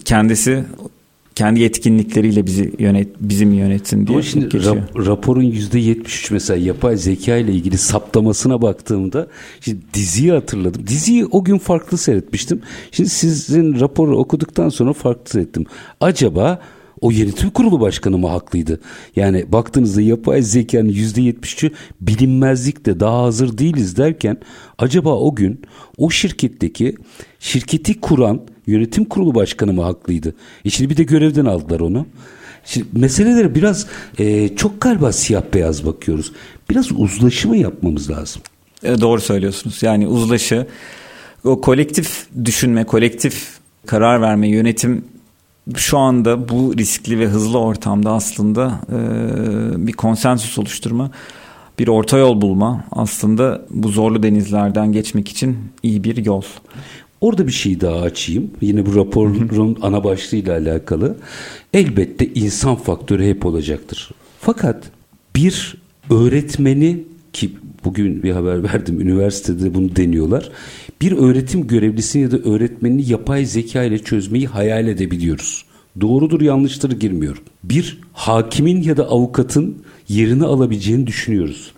kendisi 0.06 0.64
kendi 1.40 1.60
yetkinlikleriyle 1.60 2.46
bizi 2.46 2.74
yönet 2.80 3.08
bizim 3.20 3.54
yönetsin 3.54 4.08
diye. 4.08 4.16
Ama 4.16 4.24
şimdi 4.24 4.66
rap, 4.66 5.08
raporun 5.08 5.44
%73 5.44 6.34
mesela 6.34 6.66
yapay 6.66 6.98
zeka 6.98 7.38
ile 7.38 7.52
ilgili 7.54 7.78
saptamasına 7.78 8.62
baktığımda 8.62 9.28
şimdi 9.62 9.80
diziyi 9.94 10.32
hatırladım. 10.32 10.88
Diziyi 10.88 11.26
o 11.26 11.44
gün 11.44 11.58
farklı 11.58 11.98
seyretmiştim. 11.98 12.62
Şimdi 12.92 13.10
sizin 13.10 13.80
raporu 13.80 14.18
okuduktan 14.18 14.70
sonra 14.70 14.94
farklı 14.94 15.32
seyrettim. 15.32 15.66
Acaba 16.02 16.60
O 17.02 17.12
yönetim 17.12 17.50
kurulu 17.50 17.80
başkanı 17.80 18.18
mı 18.18 18.28
haklıydı? 18.28 18.80
Yani 19.16 19.52
baktığınızda 19.52 20.02
yapay 20.02 20.42
zekanın 20.42 20.90
%73'ü 20.90 21.72
bilinmezlikte 22.02 23.00
daha 23.00 23.24
hazır 23.24 23.58
değiliz 23.58 23.98
derken 23.98 24.38
acaba 24.78 25.16
o 25.16 25.36
gün 25.36 25.62
o 25.98 26.10
şirketteki 26.10 26.96
şirketi 27.40 28.02
kuran 28.02 28.42
yönetim 28.70 29.06
kurulu 29.06 29.36
başkanı 29.36 29.74
mı 29.74 29.84
haklıydı? 29.84 30.36
E 30.66 30.70
şimdi 30.70 30.90
bir 30.90 30.98
de 30.98 31.04
görevden 31.04 31.46
aldılar 31.46 31.80
onu. 31.80 32.06
Şimdi 32.66 32.88
meseleleri 32.94 33.56
biraz 33.56 33.88
e, 34.20 34.56
çok 34.56 34.82
galiba 34.82 35.12
siyah 35.12 35.44
beyaz 35.54 35.86
bakıyoruz. 35.86 36.32
Biraz 36.70 36.92
uzlaşımı 36.92 37.58
yapmamız 37.58 38.10
lazım. 38.10 38.42
E, 38.84 39.02
doğru 39.02 39.22
söylüyorsunuz. 39.22 39.84
Yani 39.84 40.08
uzlaşı, 40.08 40.68
o 41.44 41.62
kolektif 41.62 42.28
düşünme, 42.46 42.84
kolektif 42.84 43.60
karar 43.86 44.22
verme, 44.22 44.48
yönetim 44.48 45.06
şu 45.76 45.98
anda 45.98 46.50
bu 46.50 46.78
riskli 46.78 47.20
ve 47.20 47.28
hızlı 47.28 47.60
ortamda 47.60 48.12
aslında 48.12 48.80
e, 48.92 48.98
bir 49.88 49.94
konsensus 49.94 50.60
oluşturma, 50.60 51.12
bir 51.80 51.88
orta 51.88 52.18
yol 52.18 52.42
bulma 52.42 52.86
aslında 52.92 53.62
bu 53.70 53.90
zorlu 53.90 54.24
denizlerden 54.24 54.92
geçmek 54.92 55.30
için 55.30 55.58
iyi 55.84 56.04
bir 56.04 56.26
yol. 56.26 56.44
Orada 57.22 57.48
bir 57.48 57.52
şey 57.52 57.82
daha 57.82 58.02
açayım. 58.02 58.52
Yine 58.62 58.86
bu 58.86 58.96
raporun 58.96 59.78
ana 59.82 60.04
başlığıyla 60.04 60.58
alakalı. 60.58 61.16
Elbette 61.74 62.28
insan 62.28 62.76
faktörü 62.76 63.26
hep 63.26 63.46
olacaktır. 63.46 64.12
Fakat 64.40 64.92
bir 65.36 65.78
öğretmeni 66.10 67.04
ki 67.34 67.52
bugün 67.86 68.24
bir 68.24 68.32
haber 68.32 68.64
verdim 68.74 69.02
üniversitede 69.02 69.74
bunu 69.74 69.96
deniyorlar. 69.96 70.50
Bir 71.02 71.12
öğretim 71.12 71.68
görevlisini 71.68 72.22
ya 72.22 72.32
da 72.32 72.38
öğretmenini 72.38 73.10
yapay 73.10 73.46
zeka 73.46 73.84
ile 73.84 74.00
çözmeyi 74.00 74.48
hayal 74.48 74.88
edebiliyoruz. 74.88 75.66
Doğrudur 76.02 76.42
yanlıştır 76.42 77.00
girmiyor. 77.00 77.42
Bir 77.64 78.00
hakimin 78.14 78.82
ya 78.82 78.98
da 78.98 79.08
avukatın 79.08 79.78
yerini 80.10 80.46
alabileceğini 80.46 81.08
düşünüyoruz. 81.08 81.72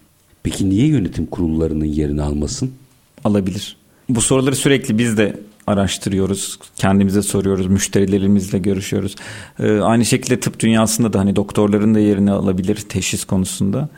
Peki 0.43 0.69
niye 0.69 0.87
yönetim 0.87 1.25
kurullarının 1.25 1.85
yerini 1.85 2.21
almasın? 2.21 2.71
Alabilir. 3.23 3.80
Bu 4.15 4.21
soruları 4.21 4.55
sürekli 4.55 4.97
biz 4.97 5.17
de 5.17 5.39
araştırıyoruz. 5.67 6.59
Kendimize 6.75 7.21
soruyoruz. 7.21 7.67
Müşterilerimizle 7.67 8.59
görüşüyoruz. 8.59 9.15
Ee, 9.59 9.79
aynı 9.79 10.05
şekilde 10.05 10.39
tıp 10.39 10.59
dünyasında 10.59 11.13
da 11.13 11.19
hani 11.19 11.35
doktorların 11.35 11.95
da 11.95 11.99
yerini 11.99 12.31
alabilir 12.31 12.75
teşhis 12.75 13.23
konusunda. 13.23 13.89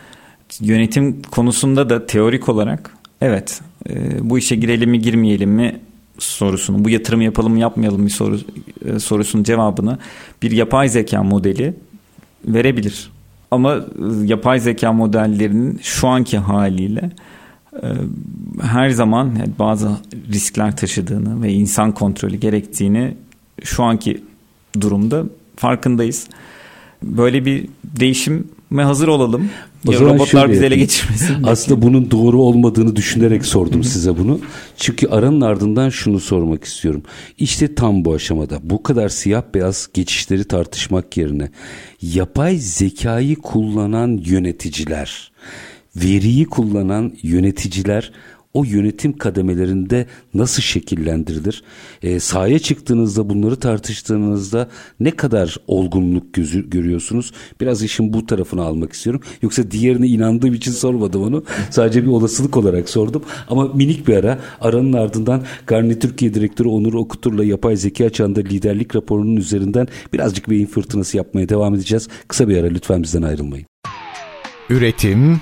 Yönetim 0.59 1.21
konusunda 1.21 1.89
da 1.89 2.05
teorik 2.05 2.49
olarak 2.49 2.97
evet 3.21 3.61
e, 3.89 4.29
bu 4.29 4.37
işe 4.37 4.55
girelim 4.55 4.89
mi 4.89 4.99
girmeyelim 4.99 5.49
mi 5.49 5.79
sorusunu 6.19 6.85
bu 6.85 6.89
yatırımı 6.89 7.23
yapalım 7.23 7.53
mı 7.53 7.59
yapmayalım 7.59 8.01
mı 8.01 8.09
soru, 8.09 8.39
e, 8.85 8.99
sorusunun 8.99 9.43
cevabını 9.43 9.97
bir 10.41 10.51
yapay 10.51 10.89
zeka 10.89 11.23
modeli 11.23 11.73
verebilir. 12.45 13.11
Ama 13.51 13.75
e, 13.75 13.81
yapay 14.25 14.59
zeka 14.59 14.93
modellerinin 14.93 15.79
şu 15.83 16.07
anki 16.07 16.37
haliyle 16.37 17.11
her 18.61 18.89
zaman 18.89 19.31
bazı 19.59 19.89
riskler 20.31 20.77
taşıdığını 20.77 21.43
ve 21.43 21.53
insan 21.53 21.91
kontrolü 21.91 22.35
gerektiğini 22.35 23.13
şu 23.63 23.83
anki 23.83 24.23
durumda 24.81 25.23
farkındayız. 25.55 26.27
Böyle 27.03 27.45
bir 27.45 27.67
değişime 27.83 28.83
hazır 28.83 29.07
olalım. 29.07 29.49
O 29.87 29.91
ya 29.91 29.99
robotlar 29.99 30.51
bizi 30.51 30.65
ele 30.65 30.75
geçirmesin. 30.75 31.43
Aslında 31.43 31.81
bunun 31.81 32.11
doğru 32.11 32.41
olmadığını 32.41 32.95
düşünerek 32.95 33.45
sordum 33.45 33.83
size 33.83 34.17
bunu. 34.17 34.39
Çünkü 34.77 35.07
aranın 35.07 35.41
ardından 35.41 35.89
şunu 35.89 36.19
sormak 36.19 36.63
istiyorum. 36.63 37.03
İşte 37.37 37.75
tam 37.75 38.05
bu 38.05 38.13
aşamada 38.13 38.59
bu 38.63 38.83
kadar 38.83 39.09
siyah 39.09 39.43
beyaz 39.53 39.89
geçişleri 39.93 40.43
tartışmak 40.43 41.17
yerine 41.17 41.49
yapay 42.01 42.57
zekayı 42.57 43.35
kullanan 43.35 44.21
yöneticiler, 44.25 45.31
veriyi 45.95 46.45
kullanan 46.45 47.13
yöneticiler 47.23 48.11
o 48.53 48.63
yönetim 48.63 49.17
kademelerinde 49.17 50.05
nasıl 50.33 50.61
şekillendirilir? 50.61 51.63
E, 52.03 52.19
sahaya 52.19 52.59
çıktığınızda 52.59 53.29
bunları 53.29 53.55
tartıştığınızda 53.55 54.69
ne 54.99 55.11
kadar 55.11 55.57
olgunluk 55.67 56.33
gözü, 56.33 56.69
görüyorsunuz? 56.69 57.31
Biraz 57.61 57.83
işin 57.83 58.13
bu 58.13 58.25
tarafını 58.25 58.61
almak 58.61 58.93
istiyorum. 58.93 59.21
Yoksa 59.41 59.71
diğerine 59.71 60.07
inandığım 60.07 60.53
için 60.53 60.71
sormadım 60.71 61.23
onu. 61.23 61.43
Sadece 61.69 62.03
bir 62.03 62.07
olasılık 62.07 62.57
olarak 62.57 62.89
sordum. 62.89 63.23
Ama 63.47 63.67
minik 63.67 64.07
bir 64.07 64.15
ara 64.15 64.39
aranın 64.61 64.93
ardından 64.93 65.43
Garni 65.67 65.99
Türkiye 65.99 66.33
Direktörü 66.33 66.67
Onur 66.67 66.93
Okutur'la 66.93 67.43
yapay 67.43 67.75
zeka 67.75 68.09
çağında 68.09 68.39
liderlik 68.39 68.95
raporunun 68.95 69.35
üzerinden 69.35 69.87
birazcık 70.13 70.49
beyin 70.49 70.65
fırtınası 70.65 71.17
yapmaya 71.17 71.49
devam 71.49 71.75
edeceğiz. 71.75 72.07
Kısa 72.27 72.47
bir 72.47 72.57
ara 72.57 72.67
lütfen 72.67 73.03
bizden 73.03 73.21
ayrılmayın. 73.21 73.65
Üretim, 74.69 75.41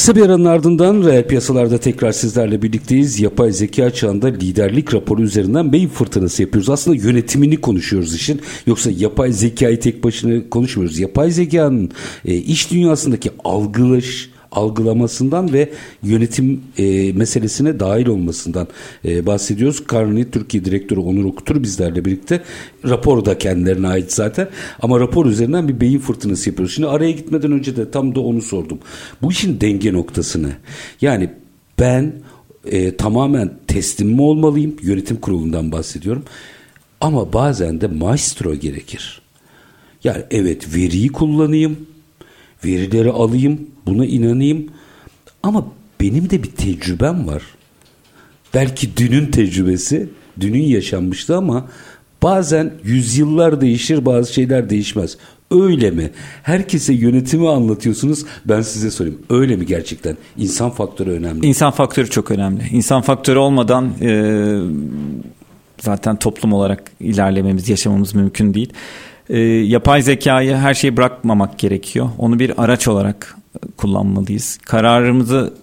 Kısa 0.00 0.16
bir 0.16 0.22
aranın 0.22 0.44
ardından 0.44 1.04
reel 1.04 1.26
piyasalarda 1.26 1.78
tekrar 1.78 2.12
sizlerle 2.12 2.62
birlikteyiz. 2.62 3.20
Yapay 3.20 3.52
zeka 3.52 3.90
çağında 3.90 4.26
liderlik 4.26 4.94
raporu 4.94 5.22
üzerinden 5.22 5.72
beyin 5.72 5.88
fırtınası 5.88 6.42
yapıyoruz. 6.42 6.70
Aslında 6.70 6.96
yönetimini 6.96 7.60
konuşuyoruz 7.60 8.14
işin. 8.14 8.40
Yoksa 8.66 8.90
yapay 8.90 9.32
zekayı 9.32 9.80
tek 9.80 10.04
başına 10.04 10.50
konuşmuyoruz. 10.50 10.98
Yapay 10.98 11.30
zekanın 11.30 11.90
e, 12.24 12.34
iş 12.34 12.70
dünyasındaki 12.70 13.30
algılış, 13.44 14.29
algılamasından 14.52 15.52
ve 15.52 15.70
yönetim 16.02 16.60
e, 16.78 17.12
meselesine 17.12 17.80
dahil 17.80 18.06
olmasından 18.06 18.68
e, 19.04 19.26
bahsediyoruz. 19.26 19.84
Karni 19.84 20.30
Türkiye 20.30 20.64
Direktörü 20.64 21.00
Onur 21.00 21.24
Okutur 21.24 21.62
bizlerle 21.62 22.04
birlikte. 22.04 22.42
Rapor 22.84 23.24
da 23.24 23.38
kendilerine 23.38 23.88
ait 23.88 24.12
zaten. 24.12 24.48
Ama 24.82 25.00
rapor 25.00 25.26
üzerinden 25.26 25.68
bir 25.68 25.80
beyin 25.80 25.98
fırtınası 25.98 26.50
yapıyoruz. 26.50 26.74
Şimdi 26.74 26.88
araya 26.88 27.10
gitmeden 27.10 27.52
önce 27.52 27.76
de 27.76 27.90
tam 27.90 28.14
da 28.14 28.20
onu 28.20 28.42
sordum. 28.42 28.78
Bu 29.22 29.30
işin 29.32 29.60
denge 29.60 29.92
noktasını. 29.92 30.52
Yani 31.00 31.30
ben 31.78 32.12
e, 32.64 32.96
tamamen 32.96 33.50
teslim 33.66 34.08
mi 34.08 34.22
olmalıyım? 34.22 34.76
Yönetim 34.82 35.16
kurulundan 35.16 35.72
bahsediyorum. 35.72 36.24
Ama 37.00 37.32
bazen 37.32 37.80
de 37.80 37.86
maestro 37.86 38.54
gerekir. 38.54 39.22
Yani 40.04 40.22
evet 40.30 40.76
veriyi 40.76 41.08
kullanayım, 41.08 41.86
verileri 42.64 43.10
alayım, 43.10 43.60
buna 43.86 44.06
inanayım. 44.06 44.66
Ama 45.42 45.66
benim 46.00 46.30
de 46.30 46.42
bir 46.42 46.50
tecrübem 46.50 47.26
var. 47.26 47.42
Belki 48.54 48.96
dünün 48.96 49.26
tecrübesi, 49.26 50.08
dünün 50.40 50.62
yaşanmıştı 50.62 51.36
ama 51.36 51.68
bazen 52.22 52.72
yüzyıllar 52.84 53.60
değişir, 53.60 54.06
bazı 54.06 54.32
şeyler 54.32 54.70
değişmez. 54.70 55.16
Öyle 55.50 55.90
mi? 55.90 56.10
Herkese 56.42 56.92
yönetimi 56.92 57.48
anlatıyorsunuz. 57.48 58.24
Ben 58.44 58.62
size 58.62 58.90
sorayım. 58.90 59.18
Öyle 59.30 59.56
mi 59.56 59.66
gerçekten? 59.66 60.16
İnsan 60.36 60.70
faktörü 60.70 61.10
önemli. 61.10 61.46
İnsan 61.46 61.70
faktörü 61.70 62.10
çok 62.10 62.30
önemli. 62.30 62.62
İnsan 62.72 63.02
faktörü 63.02 63.38
olmadan 63.38 63.92
e, 64.00 64.10
zaten 65.80 66.16
toplum 66.16 66.52
olarak 66.52 66.92
ilerlememiz, 67.00 67.68
yaşamamız 67.68 68.14
mümkün 68.14 68.54
değil. 68.54 68.72
E, 69.30 69.38
yapay 69.40 70.02
zekayı 70.02 70.54
her 70.54 70.74
şeyi 70.74 70.96
bırakmamak 70.96 71.58
gerekiyor. 71.58 72.08
Onu 72.18 72.38
bir 72.38 72.64
araç 72.64 72.88
olarak 72.88 73.36
kullanmalıyız. 73.76 74.58
Kararımızı 74.64 75.54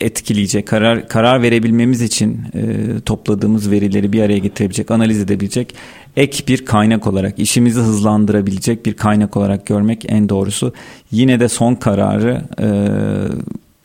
etkileyecek, 0.00 0.66
karar 0.66 1.08
karar 1.08 1.42
verebilmemiz 1.42 2.02
için 2.02 2.40
e, 2.54 2.60
topladığımız 3.00 3.70
verileri 3.70 4.12
bir 4.12 4.22
araya 4.22 4.38
getirebilecek, 4.38 4.90
analiz 4.90 5.20
edebilecek 5.20 5.74
ek 6.16 6.44
bir 6.48 6.64
kaynak 6.64 7.06
olarak, 7.06 7.38
işimizi 7.38 7.80
hızlandırabilecek 7.80 8.86
bir 8.86 8.94
kaynak 8.94 9.36
olarak 9.36 9.66
görmek 9.66 10.04
en 10.08 10.28
doğrusu. 10.28 10.72
Yine 11.10 11.40
de 11.40 11.48
son 11.48 11.74
kararı 11.74 12.42
e, 12.60 12.68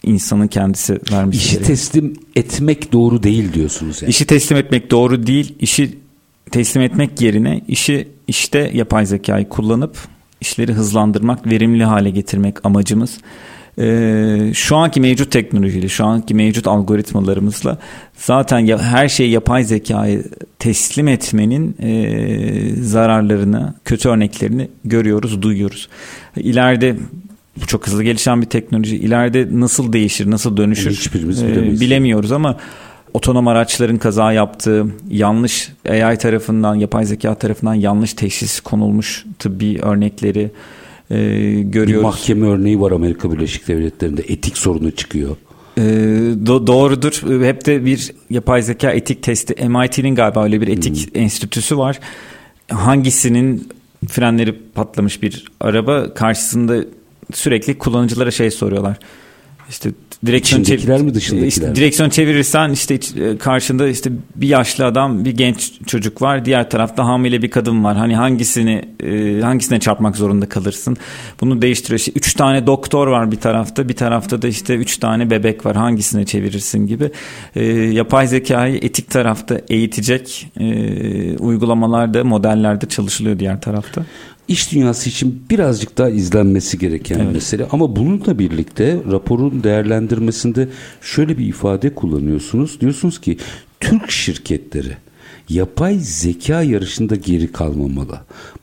insanın 0.03 0.47
kendisi 0.47 0.99
vermiş. 1.11 1.37
İşi 1.37 1.61
teslim 1.61 2.13
etmek 2.35 2.93
doğru 2.93 3.23
değil 3.23 3.53
diyorsunuz 3.53 4.01
yani. 4.01 4.09
İşi 4.09 4.25
teslim 4.25 4.57
etmek 4.57 4.91
doğru 4.91 5.27
değil. 5.27 5.55
İşi 5.59 5.97
teslim 6.51 6.83
etmek 6.83 7.21
yerine 7.21 7.61
işi 7.67 8.07
işte 8.27 8.71
yapay 8.73 9.05
zekayı 9.05 9.49
kullanıp 9.49 9.97
işleri 10.41 10.73
hızlandırmak, 10.73 11.47
verimli 11.47 11.83
hale 11.83 12.09
getirmek 12.09 12.65
amacımız. 12.65 13.17
Ee, 13.79 14.51
şu 14.53 14.75
anki 14.75 15.01
mevcut 15.01 15.31
teknolojiyle, 15.31 15.87
şu 15.87 16.05
anki 16.05 16.33
mevcut 16.33 16.67
algoritmalarımızla 16.67 17.77
zaten 18.15 18.59
ya, 18.59 18.79
her 18.79 19.09
şeyi 19.09 19.31
yapay 19.31 19.63
zekayı 19.63 20.23
teslim 20.59 21.07
etmenin 21.07 21.75
e, 21.79 22.81
zararlarını, 22.81 23.73
kötü 23.85 24.09
örneklerini 24.09 24.69
görüyoruz, 24.85 25.41
duyuyoruz. 25.41 25.89
İleride 26.35 26.95
bu 27.61 27.65
çok 27.65 27.87
hızlı 27.87 28.03
gelişen 28.03 28.41
bir 28.41 28.47
teknoloji. 28.47 28.95
İleride 28.95 29.47
nasıl 29.51 29.93
değişir, 29.93 30.31
nasıl 30.31 30.57
dönüşür 30.57 30.91
Hiçbirimiz 30.91 31.43
e, 31.43 31.79
bilemiyoruz 31.79 32.31
ama 32.31 32.57
otonom 33.17 33.47
araçların 33.47 33.97
kaza 33.97 34.31
yaptığı, 34.31 34.85
yanlış 35.09 35.71
AI 35.89 36.17
tarafından, 36.17 36.75
yapay 36.75 37.05
zeka 37.05 37.35
tarafından 37.35 37.73
yanlış 37.73 38.13
teşhis 38.13 38.59
konulmuş 38.59 39.25
tıbbi 39.39 39.79
örnekleri 39.81 40.51
e, 41.09 41.17
görüyoruz. 41.61 41.93
Bir 41.93 42.01
mahkeme 42.01 42.47
örneği 42.47 42.81
var 42.81 42.91
Amerika 42.91 43.31
Birleşik 43.31 43.67
Devletleri'nde 43.67 44.21
etik 44.21 44.57
sorunu 44.57 44.91
çıkıyor. 44.91 45.35
E, 45.77 45.81
do- 46.45 46.67
doğrudur. 46.67 47.43
Hep 47.45 47.65
de 47.65 47.85
bir 47.85 48.11
yapay 48.29 48.61
zeka 48.61 48.91
etik 48.91 49.23
testi. 49.23 49.67
MIT'nin 49.67 50.15
galiba 50.15 50.43
öyle 50.43 50.61
bir 50.61 50.67
etik 50.67 51.13
hmm. 51.13 51.21
enstitüsü 51.21 51.77
var. 51.77 51.99
Hangisinin 52.69 53.69
frenleri 54.07 54.55
patlamış 54.75 55.21
bir 55.21 55.45
araba 55.59 56.13
karşısında 56.13 56.85
sürekli 57.33 57.77
kullanıcılara 57.77 58.31
şey 58.31 58.51
soruyorlar. 58.51 58.97
İşte 59.69 59.89
direksiyon 60.25 60.63
çevir 60.63 61.01
mi 61.01 61.13
dışındakiler 61.13 61.47
işte, 61.47 61.75
direksiyon 61.75 62.09
çevirirsen 62.09 62.69
işte 62.69 62.93
e, 62.93 63.37
karşında 63.37 63.87
işte 63.87 64.11
bir 64.35 64.47
yaşlı 64.47 64.85
adam 64.85 65.25
bir 65.25 65.31
genç 65.31 65.71
çocuk 65.87 66.21
var. 66.21 66.45
Diğer 66.45 66.69
tarafta 66.69 67.05
hamile 67.05 67.41
bir 67.41 67.51
kadın 67.51 67.83
var. 67.83 67.97
Hani 67.97 68.15
hangisini 68.15 68.81
e, 69.03 69.41
hangisine 69.41 69.79
çarpmak 69.79 70.15
zorunda 70.15 70.49
kalırsın? 70.49 70.97
Bunu 71.41 71.61
değiştiriyor. 71.61 71.99
İşte 71.99 72.11
üç 72.15 72.33
tane 72.33 72.67
doktor 72.67 73.07
var 73.07 73.31
bir 73.31 73.37
tarafta. 73.37 73.89
Bir 73.89 73.95
tarafta 73.95 74.41
da 74.41 74.47
işte 74.47 74.75
üç 74.75 74.97
tane 74.97 75.29
bebek 75.29 75.65
var. 75.65 75.75
Hangisine 75.75 76.25
çevirirsin 76.25 76.87
gibi. 76.87 77.11
E, 77.55 77.65
yapay 77.73 78.27
zekayı 78.27 78.75
etik 78.75 79.09
tarafta 79.09 79.61
eğitecek 79.69 80.47
uygulamalarda 81.39 82.23
modellerde 82.23 82.85
çalışılıyor 82.85 83.39
diğer 83.39 83.61
tarafta 83.61 84.05
iş 84.47 84.71
dünyası 84.71 85.09
için 85.09 85.43
birazcık 85.49 85.97
daha 85.97 86.09
izlenmesi 86.09 86.79
gereken 86.79 87.19
evet. 87.19 87.33
mesele. 87.33 87.67
Ama 87.71 87.95
bununla 87.95 88.39
birlikte 88.39 88.97
raporun 89.11 89.63
değerlendirmesinde 89.63 90.67
şöyle 91.01 91.37
bir 91.37 91.45
ifade 91.45 91.95
kullanıyorsunuz. 91.95 92.81
Diyorsunuz 92.81 93.21
ki 93.21 93.37
Türk 93.79 94.11
şirketleri 94.11 94.97
yapay 95.49 95.99
zeka 95.99 96.63
yarışında 96.63 97.15
geri 97.15 97.51
kalmamalı. 97.51 98.19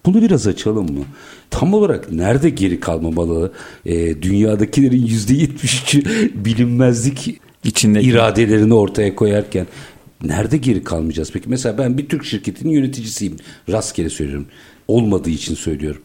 Bunu 0.06 0.22
biraz 0.22 0.46
açalım 0.46 0.92
mı? 0.92 1.04
Tam 1.50 1.74
olarak 1.74 2.12
nerede 2.12 2.50
geri 2.50 2.80
kalmamalı? 2.80 3.52
E, 3.86 4.22
dünyadakilerin 4.22 5.06
yüzde 5.06 5.32
73'ü 5.32 6.04
bilinmezlik 6.44 7.40
içinde 7.64 8.02
iradelerini 8.02 8.74
ortaya 8.74 9.14
koyarken 9.14 9.66
nerede 10.22 10.56
geri 10.56 10.84
kalmayacağız 10.84 11.30
peki? 11.32 11.48
Mesela 11.48 11.78
ben 11.78 11.98
bir 11.98 12.08
Türk 12.08 12.24
şirketinin 12.24 12.72
yöneticisiyim. 12.72 13.36
Rastgele 13.70 14.10
söylüyorum 14.10 14.46
olmadığı 14.88 15.30
için 15.30 15.54
söylüyorum. 15.54 16.02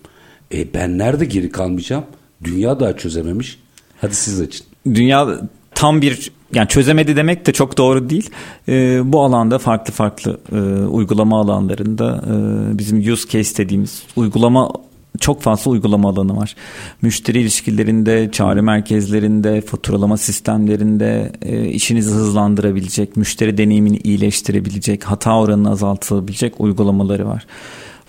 E 0.53 0.73
ben 0.73 0.97
nerede 0.97 1.25
geri 1.25 1.51
kalmayacağım? 1.51 2.03
Dünya 2.43 2.79
daha 2.79 2.97
çözememiş. 2.97 3.59
Hadi 4.01 4.15
siz 4.15 4.41
açın. 4.41 4.65
Dünya 4.85 5.41
tam 5.75 6.01
bir 6.01 6.31
yani 6.53 6.67
çözemedi 6.67 7.15
demek 7.15 7.45
de 7.45 7.53
çok 7.53 7.77
doğru 7.77 8.09
değil. 8.09 8.29
E, 8.67 9.01
bu 9.11 9.23
alanda 9.23 9.59
farklı 9.59 9.93
farklı 9.93 10.39
e, 10.51 10.55
uygulama 10.85 11.41
alanlarında 11.41 12.23
e, 12.27 12.77
bizim 12.77 13.13
use 13.13 13.29
case 13.29 13.63
dediğimiz 13.63 14.03
uygulama 14.15 14.71
çok 15.19 15.41
fazla 15.41 15.71
uygulama 15.71 16.09
alanı 16.09 16.37
var. 16.37 16.55
Müşteri 17.01 17.41
ilişkilerinde, 17.41 18.31
çağrı 18.31 18.63
merkezlerinde, 18.63 19.61
faturalama 19.61 20.17
sistemlerinde 20.17 21.31
e, 21.41 21.65
işinizi 21.65 22.11
hızlandırabilecek, 22.11 23.17
müşteri 23.17 23.57
deneyimini 23.57 23.97
iyileştirebilecek, 23.97 25.03
hata 25.03 25.39
oranını 25.39 25.71
azaltılabilecek 25.71 26.53
uygulamaları 26.61 27.27
var. 27.27 27.45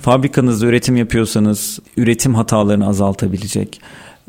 Fabrikanızda 0.01 0.67
üretim 0.67 0.97
yapıyorsanız 0.97 1.79
üretim 1.97 2.35
hatalarını 2.35 2.89
azaltabilecek, 2.89 3.81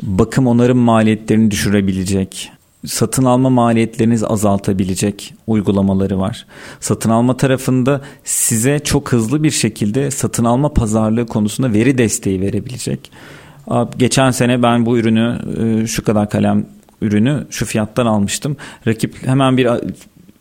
bakım 0.01 0.47
onarım 0.47 0.77
maliyetlerini 0.77 1.51
düşürebilecek, 1.51 2.51
satın 2.85 3.25
alma 3.25 3.49
maliyetlerinizi 3.49 4.27
azaltabilecek 4.27 5.33
uygulamaları 5.47 6.19
var. 6.19 6.45
Satın 6.79 7.09
alma 7.09 7.37
tarafında 7.37 8.01
size 8.23 8.79
çok 8.79 9.11
hızlı 9.11 9.43
bir 9.43 9.51
şekilde 9.51 10.11
satın 10.11 10.45
alma 10.45 10.73
pazarlığı 10.73 11.25
konusunda 11.25 11.73
veri 11.73 11.97
desteği 11.97 12.41
verebilecek. 12.41 13.11
Geçen 13.97 14.31
sene 14.31 14.63
ben 14.63 14.85
bu 14.85 14.97
ürünü 14.97 15.39
e, 15.63 15.87
şu 15.87 16.03
kadar 16.03 16.29
kalem 16.29 16.65
ürünü 17.01 17.47
şu 17.49 17.65
fiyattan 17.65 18.05
almıştım. 18.05 18.57
Rakip 18.87 19.27
hemen 19.27 19.57
bir 19.57 19.67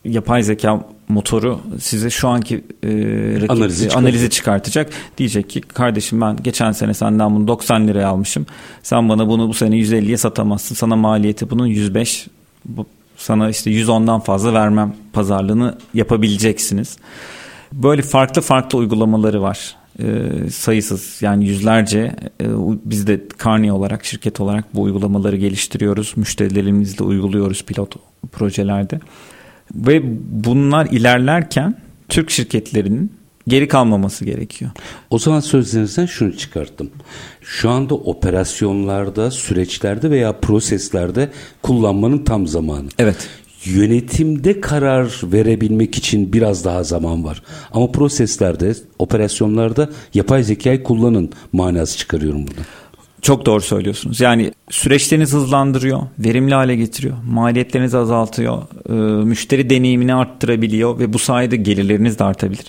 yapay 0.05 0.43
zeka 0.43 0.85
motoru 1.11 1.61
size 1.81 2.11
şu 2.11 2.29
anki 2.29 2.65
e, 2.83 2.89
rakip, 3.37 3.51
analizi, 3.51 3.91
analizi 3.91 4.31
çıkartacak. 4.31 4.91
Diyecek 5.19 5.51
ki 5.51 5.61
kardeşim 5.61 6.21
ben 6.21 6.37
geçen 6.43 6.73
sene 6.73 6.95
senden 6.95 7.35
bunu 7.35 7.49
90 7.49 7.89
liraya 7.89 8.09
almışım. 8.09 8.47
Sen 8.83 9.09
bana 9.09 9.29
bunu 9.29 9.49
bu 9.49 9.55
sene 9.55 9.77
150'ye 9.77 10.17
satamazsın. 10.17 10.75
Sana 10.75 10.97
maliyeti 10.97 11.51
bunun 11.51 11.67
105 11.67 12.27
bu, 12.65 12.87
sana 13.17 13.51
işte 13.51 13.71
110'dan 13.71 14.21
fazla 14.21 14.53
vermem 14.53 14.95
pazarlığını 15.13 15.79
yapabileceksiniz. 15.95 16.97
Böyle 17.73 18.03
farklı 18.03 18.43
farklı 18.43 18.79
uygulamaları 18.79 19.43
var. 19.43 19.77
E, 19.99 20.51
sayısız 20.51 21.19
yani 21.23 21.47
yüzlerce 21.47 22.17
e, 22.41 22.47
biz 22.85 23.07
de 23.07 23.21
Carney 23.45 23.73
olarak 23.73 24.05
şirket 24.05 24.41
olarak 24.41 24.75
bu 24.75 24.83
uygulamaları 24.83 25.37
geliştiriyoruz. 25.37 26.13
Müşterilerimizle 26.17 27.05
uyguluyoruz 27.05 27.65
pilot 27.65 27.95
projelerde. 28.33 29.01
Ve 29.75 30.03
bunlar 30.45 30.87
ilerlerken 30.87 31.75
Türk 32.09 32.31
şirketlerinin 32.31 33.13
geri 33.49 33.69
kalmaması 33.69 34.25
gerekiyor. 34.25 34.71
O 35.11 35.19
zaman 35.19 35.41
sözlerinizden 35.41 36.07
şunu 36.07 36.37
çıkarttım. 36.37 36.91
Şu 37.41 37.71
anda 37.71 37.95
operasyonlarda, 37.95 39.31
süreçlerde 39.31 40.11
veya 40.11 40.33
proseslerde 40.41 41.31
kullanmanın 41.63 42.19
tam 42.19 42.47
zamanı. 42.47 42.89
Evet. 42.99 43.29
Yönetimde 43.65 44.61
karar 44.61 45.21
verebilmek 45.25 45.99
için 45.99 46.33
biraz 46.33 46.65
daha 46.65 46.83
zaman 46.83 47.25
var. 47.25 47.43
Ama 47.73 47.93
proseslerde, 47.93 48.75
operasyonlarda 48.99 49.91
yapay 50.15 50.43
zekayı 50.43 50.83
kullanın 50.83 51.31
manası 51.53 51.99
çıkarıyorum 51.99 52.47
buradan. 52.47 52.65
Çok 53.23 53.47
doğru 53.47 53.61
söylüyorsunuz. 53.61 54.21
Yani 54.21 54.53
süreçlerinizi 54.71 55.37
hızlandırıyor, 55.37 56.01
verimli 56.19 56.55
hale 56.55 56.77
getiriyor, 56.77 57.17
maliyetlerinizi 57.31 57.99
azaltıyor, 57.99 58.63
e, 58.89 58.93
müşteri 59.25 59.71
deneyimini 59.71 60.15
arttırabiliyor 60.15 60.99
ve 60.99 61.13
bu 61.13 61.19
sayede 61.19 61.57
gelirleriniz 61.57 62.19
de 62.19 62.25
artabilir. 62.25 62.65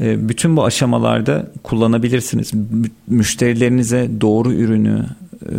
E, 0.00 0.28
bütün 0.28 0.56
bu 0.56 0.64
aşamalarda 0.64 1.50
kullanabilirsiniz. 1.62 2.52
Müşterilerinize 3.06 4.10
doğru 4.20 4.52
ürünü 4.52 5.06
e, 5.42 5.52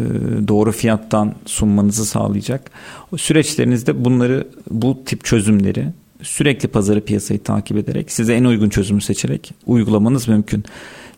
doğru 0.48 0.72
fiyattan 0.72 1.34
sunmanızı 1.46 2.06
sağlayacak. 2.06 2.72
Süreçlerinizde 3.18 4.06
bunları 4.06 4.48
bu 4.70 5.04
tip 5.06 5.24
çözümleri 5.24 5.86
sürekli 6.22 6.68
pazarı 6.68 7.02
piyasayı 7.02 7.44
takip 7.44 7.78
ederek 7.78 8.12
size 8.12 8.34
en 8.34 8.44
uygun 8.44 8.70
çözümü 8.70 9.02
seçerek 9.02 9.52
uygulamanız 9.66 10.28
mümkün. 10.28 10.64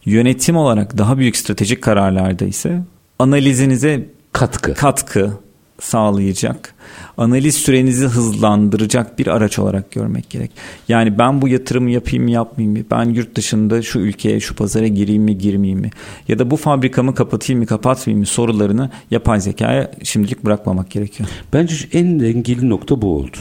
Yönetim 0.08 0.58
olarak 0.58 0.98
daha 0.98 1.18
büyük 1.18 1.38
stratejik 1.38 1.82
kararlarda 1.82 2.46
ise 2.46 2.82
analizinize 3.20 4.10
katkı 4.32 4.74
katkı 4.74 5.34
sağlayacak. 5.80 6.74
Analiz 7.18 7.56
sürenizi 7.56 8.06
hızlandıracak 8.06 9.20
bir 9.20 9.28
araç 9.28 9.60
olarak 9.60 9.92
görmek 9.92 10.30
gerek. 10.30 10.52
Yani 10.88 11.20
ben 11.20 11.42
bu 11.42 11.48
yatırımı 11.48 11.92
yapayım 11.92 12.24
mı 12.24 12.32
yapmayayım 12.32 12.78
mı? 12.78 12.84
Ben 12.92 13.06
yurt 13.10 13.36
dışında 13.36 13.82
şu 13.82 14.00
ülkeye 14.00 14.40
şu 14.40 14.56
pazara 14.56 14.88
gireyim 14.88 15.24
mi 15.24 15.38
girmeyeyim 15.38 15.80
mi? 15.80 15.90
Ya 16.28 16.40
da 16.40 16.52
bu 16.52 16.58
fabrikamı 16.58 17.16
kapatayım 17.16 17.60
mı 17.60 17.66
kapatmayayım 17.66 18.20
mı 18.20 18.26
sorularını 18.26 18.90
yapay 19.12 19.42
zekaya 19.42 19.92
şimdilik 20.04 20.46
bırakmamak 20.46 20.92
gerekiyor. 20.92 21.30
Bence 21.54 21.76
en 21.94 22.20
dengeli 22.20 22.70
nokta 22.70 23.02
bu 23.02 23.16
oldu. 23.16 23.38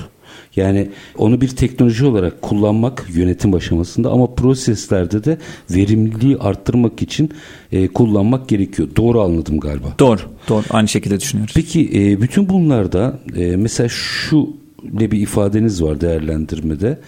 Yani 0.56 0.88
onu 1.18 1.40
bir 1.40 1.48
teknoloji 1.48 2.04
olarak 2.04 2.42
kullanmak 2.42 3.06
yönetim 3.14 3.54
aşamasında 3.54 4.10
ama 4.10 4.34
proseslerde 4.34 5.24
de 5.24 5.38
verimliliği 5.70 6.36
arttırmak 6.36 7.02
için 7.02 7.30
e, 7.72 7.88
kullanmak 7.88 8.48
gerekiyor. 8.48 8.88
Doğru 8.96 9.20
anladım 9.20 9.60
galiba. 9.60 9.94
Doğru. 9.98 10.20
Doğru. 10.48 10.64
Aynı 10.70 10.88
şekilde 10.88 11.20
düşünüyoruz. 11.20 11.54
Peki 11.56 11.90
e, 11.94 12.20
bütün 12.20 12.48
bunlarda 12.48 13.18
e, 13.36 13.56
mesela 13.56 13.88
şu 13.88 14.56
ne 14.92 15.10
bir 15.10 15.20
ifadeniz 15.20 15.82
var 15.82 16.00
değerlendirmede. 16.00 16.98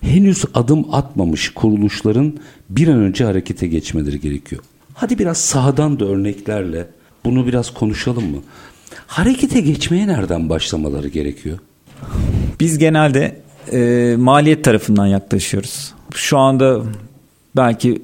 Henüz 0.00 0.44
adım 0.54 0.86
atmamış 0.92 1.48
kuruluşların 1.48 2.34
bir 2.70 2.88
an 2.88 2.98
önce 2.98 3.24
harekete 3.24 3.66
geçmeleri 3.66 4.20
gerekiyor. 4.20 4.62
Hadi 4.94 5.18
biraz 5.18 5.38
sahadan 5.38 6.00
da 6.00 6.04
örneklerle 6.04 6.86
bunu 7.24 7.46
biraz 7.46 7.74
konuşalım 7.74 8.30
mı? 8.30 8.38
Harekete 9.06 9.60
geçmeye 9.60 10.06
nereden 10.06 10.48
başlamaları 10.48 11.08
gerekiyor? 11.08 11.58
Biz 12.64 12.78
genelde 12.78 13.40
e, 13.72 14.14
maliyet 14.18 14.64
tarafından 14.64 15.06
yaklaşıyoruz. 15.06 15.94
Şu 16.14 16.38
anda 16.38 16.82
belki 17.56 18.02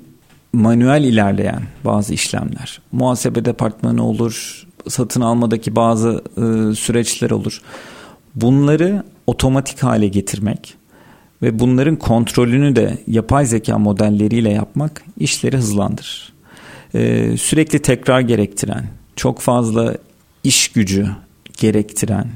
manuel 0.53 1.05
ilerleyen 1.05 1.63
bazı 1.85 2.15
işlemler, 2.15 2.81
muhasebe 2.93 3.45
departmanı 3.45 4.07
olur, 4.07 4.67
satın 4.89 5.21
almadaki 5.21 5.77
bazı 5.77 6.25
e, 6.37 6.75
süreçler 6.75 7.31
olur. 7.31 7.61
Bunları 8.35 9.03
otomatik 9.27 9.83
hale 9.83 10.09
getirmek 10.09 10.75
ve 11.43 11.59
bunların 11.59 11.97
kontrolünü 11.97 12.77
de 12.77 12.99
yapay 13.07 13.47
zeka 13.47 13.79
modelleriyle 13.79 14.51
yapmak 14.51 15.03
işleri 15.19 15.57
hızlandırır. 15.57 16.33
E, 16.95 17.37
sürekli 17.37 17.79
tekrar 17.79 18.21
gerektiren, 18.21 18.87
çok 19.17 19.41
fazla 19.41 19.97
iş 20.45 20.69
gücü 20.69 21.07
gerektiren 21.59 22.27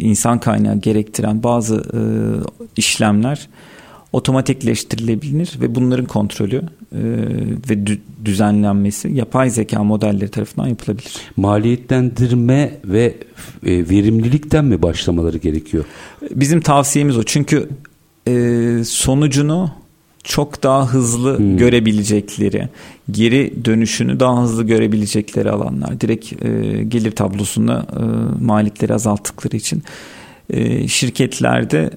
insan 0.00 0.40
kaynağı 0.40 0.76
gerektiren 0.76 1.42
bazı 1.42 1.76
e, 1.76 2.00
işlemler 2.76 3.48
otomatikleştirilebilir 4.12 5.58
ve 5.60 5.74
bunların 5.74 6.06
kontrolü 6.06 6.56
e, 6.56 7.00
ve 7.70 7.74
dü- 7.74 7.98
düzenlenmesi 8.24 9.12
yapay 9.12 9.50
zeka 9.50 9.84
modelleri 9.84 10.30
tarafından 10.30 10.68
yapılabilir. 10.68 11.16
Maliyetlendirme 11.36 12.78
ve 12.84 13.16
e, 13.66 13.90
verimlilikten 13.90 14.64
mi 14.64 14.82
başlamaları 14.82 15.38
gerekiyor? 15.38 15.84
Bizim 16.30 16.60
tavsiyemiz 16.60 17.18
o 17.18 17.22
çünkü 17.22 17.68
e, 18.28 18.84
sonucunu 18.84 19.70
çok 20.24 20.62
daha 20.62 20.86
hızlı 20.92 21.38
Hmm. 21.38 21.56
görebilecekleri, 21.56 22.68
geri 23.10 23.64
dönüşünü 23.64 24.20
daha 24.20 24.42
hızlı 24.42 24.62
görebilecekleri 24.66 25.50
alanlar. 25.50 26.00
Direkt 26.00 26.32
e, 26.44 26.48
gelir 26.84 27.10
tablosunda 27.10 27.86
e, 27.96 28.02
maliyetleri 28.44 28.94
azalttıkları 28.94 29.56
için 29.56 29.82
e, 30.50 30.88
şirketlerde 30.88 31.90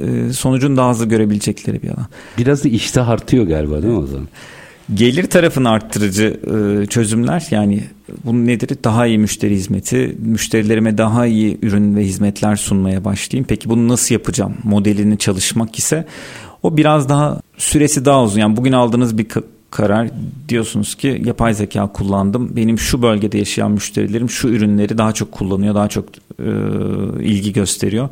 e, 0.00 0.32
sonucun 0.32 0.76
daha 0.76 0.90
hızlı 0.90 1.06
görebilecekleri 1.08 1.82
bir 1.82 1.88
alan. 1.88 2.06
Biraz 2.38 2.64
da 2.64 2.68
iştah 2.68 3.08
artıyor 3.08 3.46
galiba 3.46 3.82
değil 3.82 3.94
mi 3.94 4.00
o 4.00 4.06
zaman? 4.06 4.28
Gelir 4.94 5.24
tarafını 5.24 5.70
arttırıcı 5.70 6.40
e, 6.82 6.86
çözümler 6.86 7.46
yani 7.50 7.84
bunun 8.24 8.46
nedir? 8.46 8.68
Daha 8.84 9.06
iyi 9.06 9.18
müşteri 9.18 9.54
hizmeti, 9.54 10.16
müşterilerime 10.18 10.98
daha 10.98 11.26
iyi 11.26 11.58
ürün 11.62 11.96
ve 11.96 12.04
hizmetler 12.04 12.56
sunmaya 12.56 13.04
başlayayım. 13.04 13.46
Peki 13.48 13.68
bunu 13.68 13.88
nasıl 13.88 14.14
yapacağım? 14.14 14.54
Modelini 14.64 15.18
çalışmak 15.18 15.78
ise 15.78 16.06
o 16.62 16.76
biraz 16.76 17.08
daha 17.08 17.40
süresi 17.58 18.04
daha 18.04 18.22
uzun. 18.22 18.40
Yani 18.40 18.56
bugün 18.56 18.72
aldığınız 18.72 19.18
bir 19.18 19.24
ka- 19.24 19.44
karar 19.70 20.08
diyorsunuz 20.48 20.94
ki 20.94 21.22
yapay 21.24 21.54
zeka 21.54 21.86
kullandım. 21.92 22.56
Benim 22.56 22.78
şu 22.78 23.02
bölgede 23.02 23.38
yaşayan 23.38 23.70
müşterilerim 23.70 24.30
şu 24.30 24.48
ürünleri 24.48 24.98
daha 24.98 25.12
çok 25.12 25.32
kullanıyor, 25.32 25.74
daha 25.74 25.88
çok 25.88 26.04
e, 26.38 26.50
ilgi 27.24 27.52
gösteriyor. 27.52 28.08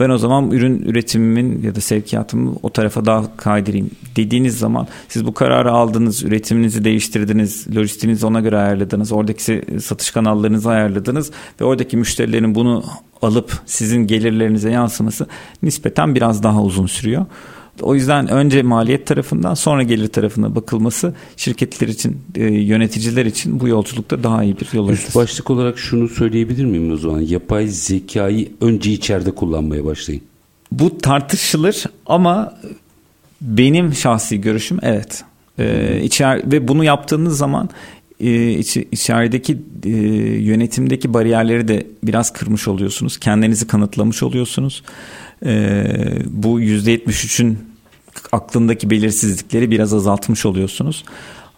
Ben 0.00 0.10
o 0.10 0.18
zaman 0.18 0.50
ürün 0.50 0.82
üretimimin 0.82 1.62
ya 1.62 1.74
da 1.74 1.80
sevkiyatımı 1.80 2.54
o 2.62 2.70
tarafa 2.70 3.04
daha 3.04 3.36
kaydırayım 3.36 3.90
dediğiniz 4.16 4.58
zaman 4.58 4.86
siz 5.08 5.26
bu 5.26 5.34
kararı 5.34 5.72
aldınız, 5.72 6.22
üretiminizi 6.22 6.84
değiştirdiniz, 6.84 7.76
lojistiğinizi 7.76 8.26
ona 8.26 8.40
göre 8.40 8.58
ayarladınız, 8.58 9.12
oradaki 9.12 9.62
satış 9.82 10.10
kanallarınızı 10.10 10.70
ayarladınız 10.70 11.30
ve 11.60 11.64
oradaki 11.64 11.96
müşterilerin 11.96 12.54
bunu 12.54 12.84
alıp 13.22 13.60
sizin 13.66 14.06
gelirlerinize 14.06 14.70
yansıması 14.70 15.26
nispeten 15.62 16.14
biraz 16.14 16.42
daha 16.42 16.62
uzun 16.62 16.86
sürüyor. 16.86 17.26
O 17.82 17.94
yüzden 17.94 18.28
önce 18.28 18.62
maliyet 18.62 19.06
tarafından 19.06 19.54
sonra 19.54 19.82
gelir 19.82 20.08
tarafına 20.08 20.54
bakılması 20.54 21.14
şirketler 21.36 21.88
için, 21.88 22.20
e, 22.34 22.44
yöneticiler 22.44 23.26
için 23.26 23.60
bu 23.60 23.68
yolculukta 23.68 24.22
daha 24.22 24.44
iyi 24.44 24.56
bir 24.60 24.68
yol 24.72 24.88
Üst 24.88 24.98
haritası. 24.98 25.18
başlık 25.18 25.50
olarak 25.50 25.78
şunu 25.78 26.08
söyleyebilir 26.08 26.64
miyim 26.64 26.92
o 26.92 26.96
zaman? 26.96 27.20
Yapay 27.20 27.66
zekayı 27.66 28.48
önce 28.60 28.92
içeride 28.92 29.30
kullanmaya 29.30 29.84
başlayın. 29.84 30.22
Bu 30.72 30.98
tartışılır 30.98 31.84
ama 32.06 32.54
benim 33.40 33.94
şahsi 33.94 34.40
görüşüm 34.40 34.78
evet. 34.82 35.24
Ee, 35.58 36.00
içer 36.02 36.52
ve 36.52 36.68
bunu 36.68 36.84
yaptığınız 36.84 37.38
zaman 37.38 37.70
e, 38.20 38.50
içerideki 38.92 39.58
e, 39.84 39.90
yönetimdeki 40.42 41.14
bariyerleri 41.14 41.68
de 41.68 41.86
biraz 42.04 42.32
kırmış 42.32 42.68
oluyorsunuz. 42.68 43.18
Kendinizi 43.18 43.66
kanıtlamış 43.66 44.22
oluyorsunuz. 44.22 44.82
Ee, 45.46 45.84
bu 46.26 46.60
%73'ün 46.60 47.58
aklındaki 48.32 48.90
belirsizlikleri 48.90 49.70
biraz 49.70 49.94
azaltmış 49.94 50.46
oluyorsunuz. 50.46 51.04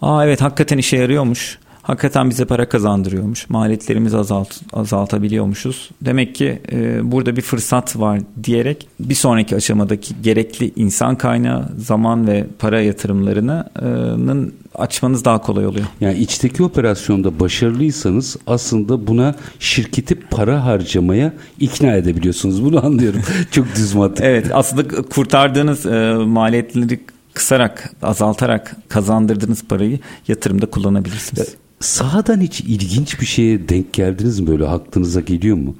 Aa 0.02 0.24
evet 0.24 0.42
hakikaten 0.42 0.78
işe 0.78 0.96
yarıyormuş. 0.96 1.58
Hakikaten 1.82 2.30
bize 2.30 2.44
para 2.44 2.68
kazandırıyormuş. 2.68 3.50
Maliyetlerimizi 3.50 4.16
azalt, 4.16 4.56
azaltabiliyormuşuz. 4.72 5.90
Demek 6.00 6.34
ki 6.34 6.62
e, 6.72 7.12
burada 7.12 7.36
bir 7.36 7.42
fırsat 7.42 7.96
var 8.00 8.20
diyerek 8.44 8.88
bir 9.00 9.14
sonraki 9.14 9.56
aşamadaki 9.56 10.14
gerekli 10.22 10.72
insan 10.76 11.16
kaynağı, 11.16 11.68
zaman 11.78 12.26
ve 12.26 12.46
para 12.58 12.80
yatırımlarının 12.80 14.52
açmanız 14.74 15.24
daha 15.24 15.40
kolay 15.40 15.66
oluyor. 15.66 15.86
Yani 16.00 16.18
içteki 16.18 16.62
operasyonda 16.62 17.40
başarılıysanız 17.40 18.36
aslında 18.46 19.06
buna 19.06 19.34
şirketi 19.58 20.14
para 20.14 20.64
harcamaya 20.64 21.32
ikna 21.60 21.92
edebiliyorsunuz. 21.92 22.64
Bunu 22.64 22.86
anlıyorum. 22.86 23.22
Çok 23.50 23.74
düz 23.76 23.94
mantık. 23.94 24.24
Evet 24.24 24.50
aslında 24.52 25.02
kurtardığınız 25.02 25.86
e, 25.86 26.14
maliyetleri 26.14 27.00
kısarak, 27.34 27.92
azaltarak 28.02 28.76
kazandırdığınız 28.88 29.64
parayı 29.64 29.98
yatırımda 30.28 30.66
kullanabilirsiniz. 30.66 31.54
Sahadan 31.80 32.40
hiç 32.40 32.60
ilginç 32.60 33.20
bir 33.20 33.26
şeye 33.26 33.68
denk 33.68 33.92
geldiniz 33.92 34.40
mi 34.40 34.46
böyle 34.46 34.66
aklınıza 34.66 35.20
geliyor 35.20 35.56
mu? 35.56 35.74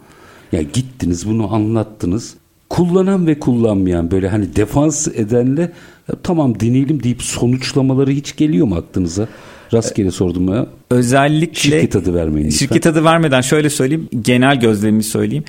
Ya 0.53 0.63
gittiniz 0.63 1.29
bunu 1.29 1.55
anlattınız. 1.55 2.35
Kullanan 2.69 3.27
ve 3.27 3.39
kullanmayan 3.39 4.11
böyle 4.11 4.29
hani 4.29 4.57
defans 4.57 5.09
edenle 5.09 5.73
"Ya 6.09 6.15
tamam 6.23 6.61
deneyelim 6.61 7.03
deyip 7.03 7.23
sonuçlamaları 7.23 8.11
hiç 8.11 8.37
geliyor 8.37 8.67
mu 8.67 8.75
aklınıza? 8.77 9.29
Rastgele 9.73 10.11
sordum 10.11 10.49
ya. 10.55 10.67
Özellikle 10.91 11.61
Şirket 11.61 11.97
adı 11.97 12.15
vermeyin 12.15 12.47
lütfen. 12.47 12.59
Şirket 12.59 12.87
adı 12.87 13.05
vermeden 13.05 13.41
şöyle 13.41 13.71
söyleyeyim. 13.71 14.09
Genel 14.23 14.61
gözlemimi 14.61 15.03
söyleyeyim. 15.03 15.45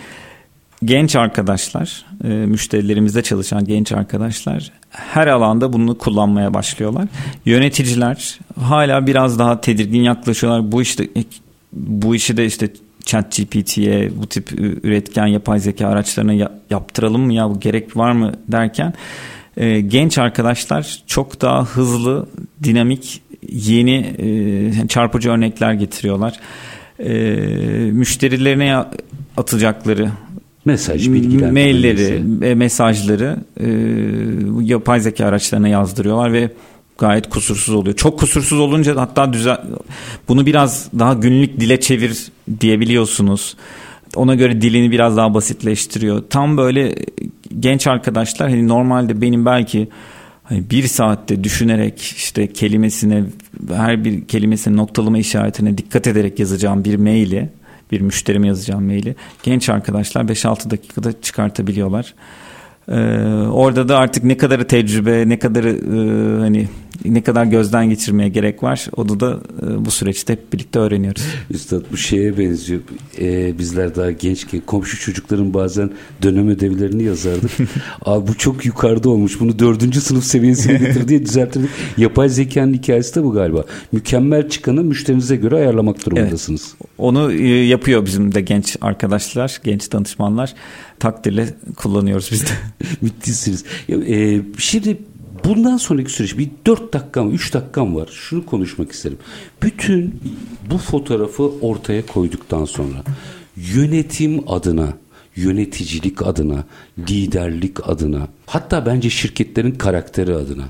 Genç 0.86 1.16
arkadaşlar, 1.16 2.06
e, 2.24 2.28
müşterilerimizde 2.28 3.22
çalışan 3.24 3.66
genç 3.66 3.92
arkadaşlar 3.92 4.72
her 4.90 5.28
alanda 5.28 5.74
bunu 5.74 5.98
kullanmaya 5.98 6.54
başlıyorlar. 6.54 7.08
Yöneticiler 7.46 8.40
hala 8.60 9.08
biraz 9.08 9.40
daha 9.40 9.62
tedirgin 9.62 10.02
yaklaşıyorlar. 10.02 10.72
Bu 10.72 10.82
işte 10.82 11.08
bu 11.74 12.16
işi 12.16 12.38
de 12.38 12.46
işte 12.46 12.70
chat 13.06 13.38
GPT'ye 13.38 14.10
bu 14.22 14.28
tip 14.28 14.52
üretken 14.84 15.28
yapay 15.28 15.60
zeka 15.60 15.88
araçlarına 15.88 16.34
ya- 16.34 16.52
yaptıralım 16.70 17.22
mı 17.22 17.34
ya 17.34 17.50
bu 17.50 17.60
gerek 17.60 17.98
var 17.98 18.12
mı 18.12 18.32
derken 18.48 18.94
e, 19.58 19.82
genç 19.82 20.18
arkadaşlar 20.18 21.00
çok 21.08 21.42
daha 21.42 21.66
hızlı, 21.66 22.28
dinamik, 22.64 23.22
yeni 23.52 23.96
e, 24.18 24.88
çarpıcı 24.88 25.30
örnekler 25.30 25.74
getiriyorlar. 25.74 26.40
E, 27.00 27.12
müşterilerine 27.92 28.78
atacakları 29.38 30.10
Mesaj, 30.66 31.10
bilgilendirme. 31.12 31.52
mailleri, 31.52 32.56
mesajları 32.56 33.38
e, 33.60 33.68
yapay 34.62 35.00
zeka 35.00 35.26
araçlarına 35.26 35.68
yazdırıyorlar 35.68 36.34
ve 36.34 36.50
gayet 36.98 37.30
kusursuz 37.30 37.76
oluyor. 37.76 37.96
Çok 37.96 38.20
kusursuz 38.20 38.60
olunca 38.60 38.96
hatta 38.96 39.34
düzen 39.34 39.58
bunu 40.28 40.46
biraz 40.46 40.90
daha 41.00 41.14
günlük 41.14 41.60
dile 41.60 41.80
çevir 41.80 42.28
diyebiliyorsunuz. 42.60 43.56
Ona 44.16 44.36
göre 44.36 44.62
dilini 44.62 44.92
biraz 44.92 45.18
daha 45.18 45.34
basitleştiriyor. 45.34 46.24
Tam 46.30 46.58
böyle 46.58 46.96
genç 47.60 47.88
arkadaşlar 47.88 48.50
hani 48.50 48.68
normalde 48.68 49.22
benim 49.22 49.46
belki 49.46 49.88
hani 50.44 50.70
bir 50.70 50.84
saatte 50.88 51.44
düşünerek 51.44 52.02
işte 52.02 52.54
kelimesine 52.54 53.24
her 53.74 54.06
bir 54.06 54.28
kelimesinin 54.28 54.78
noktalama 54.78 55.18
işaretine 55.18 55.78
dikkat 55.78 56.08
ederek 56.08 56.40
yazacağım 56.40 56.86
bir 56.86 56.96
maili 56.96 57.50
bir 57.92 58.02
müşterime 58.02 58.48
yazacağım 58.48 58.86
maili 58.86 59.16
genç 59.44 59.70
arkadaşlar 59.70 60.24
5-6 60.24 60.70
dakikada 60.70 61.22
çıkartabiliyorlar. 61.22 62.14
Ee, 62.88 62.94
orada 63.52 63.88
da 63.88 63.98
artık 63.98 64.24
ne 64.24 64.38
kadarı 64.38 64.68
tecrübe, 64.68 65.30
ne 65.30 65.40
kadarı 65.40 65.70
e, 65.70 66.40
hani 66.40 66.68
ne 67.06 67.24
kadar 67.24 67.46
gözden 67.46 67.90
geçirmeye 67.90 68.30
gerek 68.30 68.64
var. 68.64 68.88
Onu 68.96 69.20
da 69.20 69.40
e, 69.62 69.86
bu 69.86 69.92
süreçte 69.92 70.34
hep 70.34 70.54
birlikte 70.54 70.80
öğreniyoruz. 70.80 71.24
Üstad 71.52 71.82
bu 71.92 71.98
şeye 71.98 72.38
benziyor. 72.38 72.82
Ee, 73.20 73.60
bizler 73.60 73.96
daha 73.96 74.12
gençken 74.12 74.62
komşu 74.66 75.00
çocukların 75.00 75.54
bazen 75.54 75.92
dönem 76.22 76.50
ödevlerini 76.50 77.04
yazardık. 77.04 77.52
Abi 78.02 78.28
bu 78.28 78.38
çok 78.38 78.66
yukarıda 78.66 79.10
olmuş. 79.10 79.40
Bunu 79.40 79.60
dördüncü 79.60 80.02
sınıf 80.02 80.24
seviyesine 80.24 80.78
getir 80.78 81.08
diye 81.08 81.26
düzeltirdik. 81.26 81.70
Yapay 81.98 82.30
zekanın 82.30 82.74
hikayesi 82.74 83.16
de 83.16 83.24
bu 83.24 83.32
galiba. 83.32 83.64
Mükemmel 83.92 84.50
çıkanı 84.50 84.84
müşterinize 84.84 85.36
göre 85.36 85.56
ayarlamak 85.56 86.06
durumundasınız. 86.06 86.76
Onu 86.98 87.32
e, 87.32 87.48
yapıyor 87.48 88.06
bizim 88.06 88.34
de 88.36 88.42
genç 88.42 88.78
arkadaşlar, 88.82 89.60
genç 89.64 89.92
danışmanlar. 89.92 90.54
Takdirle 91.00 91.54
kullanıyoruz 91.76 92.30
biz 92.32 92.44
de. 92.44 92.50
Müthişsiniz. 93.02 93.64
Ya, 93.88 93.98
e, 93.98 94.42
şimdi 94.58 94.98
bundan 95.46 95.78
sonraki 95.78 96.12
süreç 96.12 96.38
bir 96.38 96.50
4 96.66 96.94
dakikam, 96.94 97.32
3 97.32 97.54
dakikam 97.54 97.96
var. 97.96 98.10
Şunu 98.12 98.46
konuşmak 98.46 98.92
isterim. 98.92 99.18
Bütün 99.64 100.22
bu 100.72 100.78
fotoğrafı 100.78 101.44
ortaya 101.44 102.06
koyduktan 102.06 102.66
sonra 102.66 103.04
yönetim 103.56 104.44
adına, 104.48 104.94
yöneticilik 105.36 106.22
adına, 106.22 106.64
liderlik 107.10 107.90
adına, 107.90 108.28
hatta 108.46 108.86
bence 108.86 109.10
şirketlerin 109.10 109.72
karakteri 109.72 110.36
adına 110.36 110.64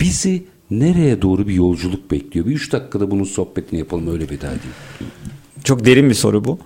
bizi 0.00 0.44
nereye 0.70 1.22
doğru 1.22 1.48
bir 1.48 1.54
yolculuk 1.54 2.10
bekliyor? 2.10 2.46
Bir 2.46 2.52
3 2.52 2.72
dakikada 2.72 3.10
bunun 3.10 3.24
sohbetini 3.24 3.78
yapalım 3.78 4.08
öyle 4.12 4.24
veda 4.24 4.46
edeyim. 4.46 5.10
Çok 5.64 5.84
derin 5.84 6.08
bir 6.10 6.14
soru 6.14 6.44
bu. 6.44 6.58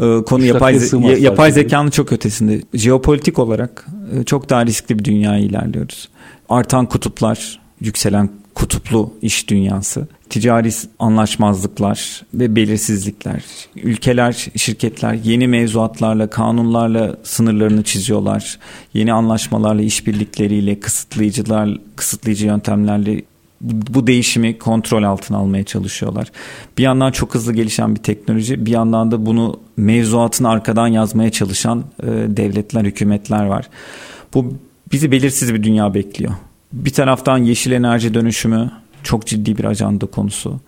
Ee, 0.00 0.24
konu 0.24 0.42
Üç 0.42 0.48
yapay, 0.48 0.74
ze- 0.74 1.20
yapay 1.20 1.52
zekanın 1.52 1.90
çok 1.90 2.12
ötesinde. 2.12 2.62
Jeopolitik 2.74 3.38
olarak 3.38 3.86
e, 4.14 4.24
çok 4.24 4.50
daha 4.50 4.66
riskli 4.66 4.98
bir 4.98 5.04
dünyaya 5.04 5.38
ilerliyoruz. 5.38 6.08
Artan 6.48 6.86
kutuplar, 6.86 7.60
yükselen 7.80 8.30
kutuplu 8.54 9.12
iş 9.22 9.48
dünyası. 9.48 10.08
Ticari 10.30 10.70
anlaşmazlıklar 10.98 12.22
ve 12.34 12.56
belirsizlikler. 12.56 13.44
Ülkeler, 13.76 14.46
şirketler 14.56 15.14
yeni 15.14 15.48
mevzuatlarla, 15.48 16.30
kanunlarla 16.30 17.16
sınırlarını 17.22 17.82
çiziyorlar. 17.82 18.58
Yeni 18.94 19.12
anlaşmalarla, 19.12 19.82
işbirlikleriyle, 19.82 20.80
kısıtlayıcılar, 20.80 21.78
kısıtlayıcı 21.96 22.46
yöntemlerle 22.46 23.22
bu 23.60 24.06
değişimi 24.06 24.58
kontrol 24.58 25.02
altına 25.02 25.38
almaya 25.38 25.64
çalışıyorlar. 25.64 26.32
Bir 26.78 26.82
yandan 26.82 27.12
çok 27.12 27.34
hızlı 27.34 27.52
gelişen 27.52 27.94
bir 27.94 28.00
teknoloji, 28.00 28.66
bir 28.66 28.70
yandan 28.70 29.10
da 29.10 29.26
bunu 29.26 29.60
mevzuatını 29.76 30.48
arkadan 30.48 30.86
yazmaya 30.86 31.30
çalışan 31.30 31.84
e, 32.02 32.06
devletler, 32.06 32.84
hükümetler 32.84 33.44
var. 33.44 33.68
Bu 34.34 34.54
bizi 34.92 35.10
belirsiz 35.12 35.54
bir 35.54 35.62
dünya 35.62 35.94
bekliyor. 35.94 36.32
Bir 36.72 36.90
taraftan 36.90 37.38
yeşil 37.38 37.72
enerji 37.72 38.14
dönüşümü 38.14 38.70
çok 39.02 39.26
ciddi 39.26 39.58
bir 39.58 39.64
ajanda 39.64 40.06
konusu. 40.06 40.60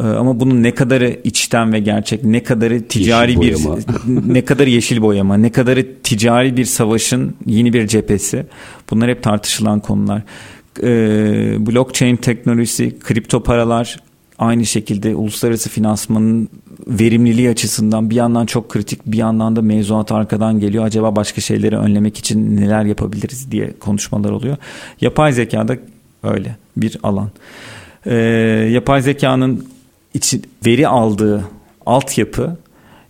E, 0.00 0.02
ama 0.02 0.40
bunun 0.40 0.62
ne 0.62 0.74
kadarı 0.74 1.20
içten 1.24 1.72
ve 1.72 1.80
gerçek, 1.80 2.24
ne 2.24 2.42
kadarı 2.42 2.88
ticari 2.88 3.40
bir 3.40 3.56
ne 4.34 4.44
kadar 4.44 4.66
yeşil 4.66 5.02
boyama, 5.02 5.36
ne 5.36 5.52
kadarı 5.52 5.86
ticari 6.02 6.56
bir 6.56 6.64
savaşın 6.64 7.36
yeni 7.46 7.72
bir 7.72 7.86
cephesi. 7.86 8.46
Bunlar 8.90 9.10
hep 9.10 9.22
tartışılan 9.22 9.80
konular 9.80 10.22
e, 10.82 10.86
blockchain 11.66 12.16
teknolojisi, 12.16 12.98
kripto 12.98 13.42
paralar 13.42 13.96
aynı 14.38 14.66
şekilde 14.66 15.14
uluslararası 15.14 15.70
finansmanın 15.70 16.48
verimliliği 16.86 17.50
açısından 17.50 18.10
bir 18.10 18.14
yandan 18.14 18.46
çok 18.46 18.68
kritik 18.68 19.06
bir 19.06 19.18
yandan 19.18 19.56
da 19.56 19.62
mevzuat 19.62 20.12
arkadan 20.12 20.60
geliyor. 20.60 20.84
Acaba 20.84 21.16
başka 21.16 21.40
şeyleri 21.40 21.76
önlemek 21.76 22.18
için 22.18 22.56
neler 22.56 22.84
yapabiliriz 22.84 23.50
diye 23.50 23.72
konuşmalar 23.80 24.30
oluyor. 24.30 24.56
Yapay 25.00 25.32
zekada 25.32 25.76
öyle 26.22 26.56
bir 26.76 26.98
alan. 27.02 27.30
E, 28.06 28.14
yapay 28.72 29.02
zekanın 29.02 29.66
içi, 30.14 30.40
veri 30.66 30.88
aldığı 30.88 31.44
altyapı 31.86 32.56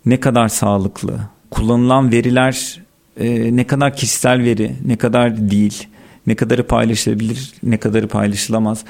ne 0.06 0.20
kadar 0.20 0.48
sağlıklı, 0.48 1.18
kullanılan 1.50 2.12
veriler 2.12 2.80
e, 3.16 3.56
ne 3.56 3.66
kadar 3.66 3.96
kişisel 3.96 4.42
veri, 4.42 4.76
ne 4.86 4.96
kadar 4.96 5.50
değil 5.50 5.86
ne 6.26 6.34
kadarı 6.34 6.66
paylaşılabilir, 6.66 7.52
ne 7.62 7.76
kadarı 7.76 8.08
paylaşılamaz. 8.08 8.84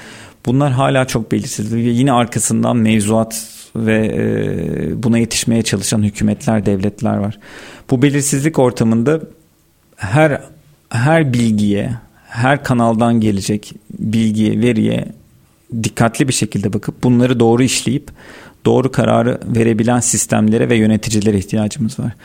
Bunlar 0.45 0.71
hala 0.71 1.05
çok 1.05 1.31
belirsiz. 1.31 1.73
Yine 1.73 2.11
arkasından 2.11 2.77
mevzuat 2.77 3.47
ve 3.75 4.11
e, 4.15 5.03
buna 5.03 5.17
yetişmeye 5.17 5.61
çalışan 5.61 6.03
hükümetler, 6.03 6.65
devletler 6.65 7.17
var. 7.17 7.39
Bu 7.89 8.01
belirsizlik 8.01 8.59
ortamında 8.59 9.21
her 9.95 10.41
her 10.89 11.33
bilgiye, 11.33 11.89
her 12.27 12.63
kanaldan 12.63 13.19
gelecek 13.19 13.73
bilgiye, 13.99 14.61
veriye 14.61 15.05
dikkatli 15.83 16.27
bir 16.27 16.33
şekilde 16.33 16.73
bakıp 16.73 17.03
bunları 17.03 17.39
doğru 17.39 17.63
işleyip 17.63 18.11
doğru 18.65 18.91
kararı 18.91 19.39
verebilen 19.45 19.99
sistemlere 19.99 20.69
ve 20.69 20.75
yöneticilere 20.75 21.37
ihtiyacımız 21.37 21.99
var. 21.99 22.15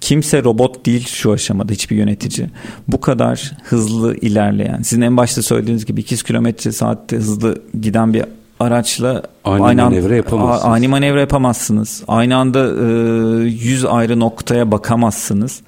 Kimse 0.00 0.44
robot 0.44 0.86
değil 0.86 1.06
şu 1.06 1.32
aşamada 1.32 1.72
hiçbir 1.72 1.96
yönetici. 1.96 2.48
Bu 2.88 3.00
kadar 3.00 3.52
hızlı 3.64 4.16
ilerleyen, 4.16 4.82
sizin 4.82 5.02
en 5.02 5.16
başta 5.16 5.42
söylediğiniz 5.42 5.86
gibi 5.86 6.00
200 6.00 6.22
kilometre 6.22 6.72
saatte 6.72 7.16
hızlı 7.16 7.62
giden 7.80 8.14
bir 8.14 8.24
araçla 8.60 9.22
ani 9.44 9.62
aynı 9.62 9.82
manevra 9.82 10.16
yapamazsınız. 10.16 10.72
Ani 10.72 10.88
manevra 10.88 11.20
yapamazsınız. 11.20 12.02
Aynı 12.08 12.36
anda 12.36 12.66
e, 12.66 13.44
100 13.44 13.84
ayrı 13.84 14.20
noktaya 14.20 14.70
bakamazsınız. 14.70 15.62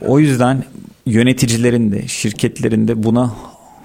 O 0.00 0.18
yüzden 0.18 0.64
yöneticilerin 1.06 1.92
de 1.92 2.08
şirketlerin 2.08 2.88
de 2.88 3.02
buna 3.02 3.32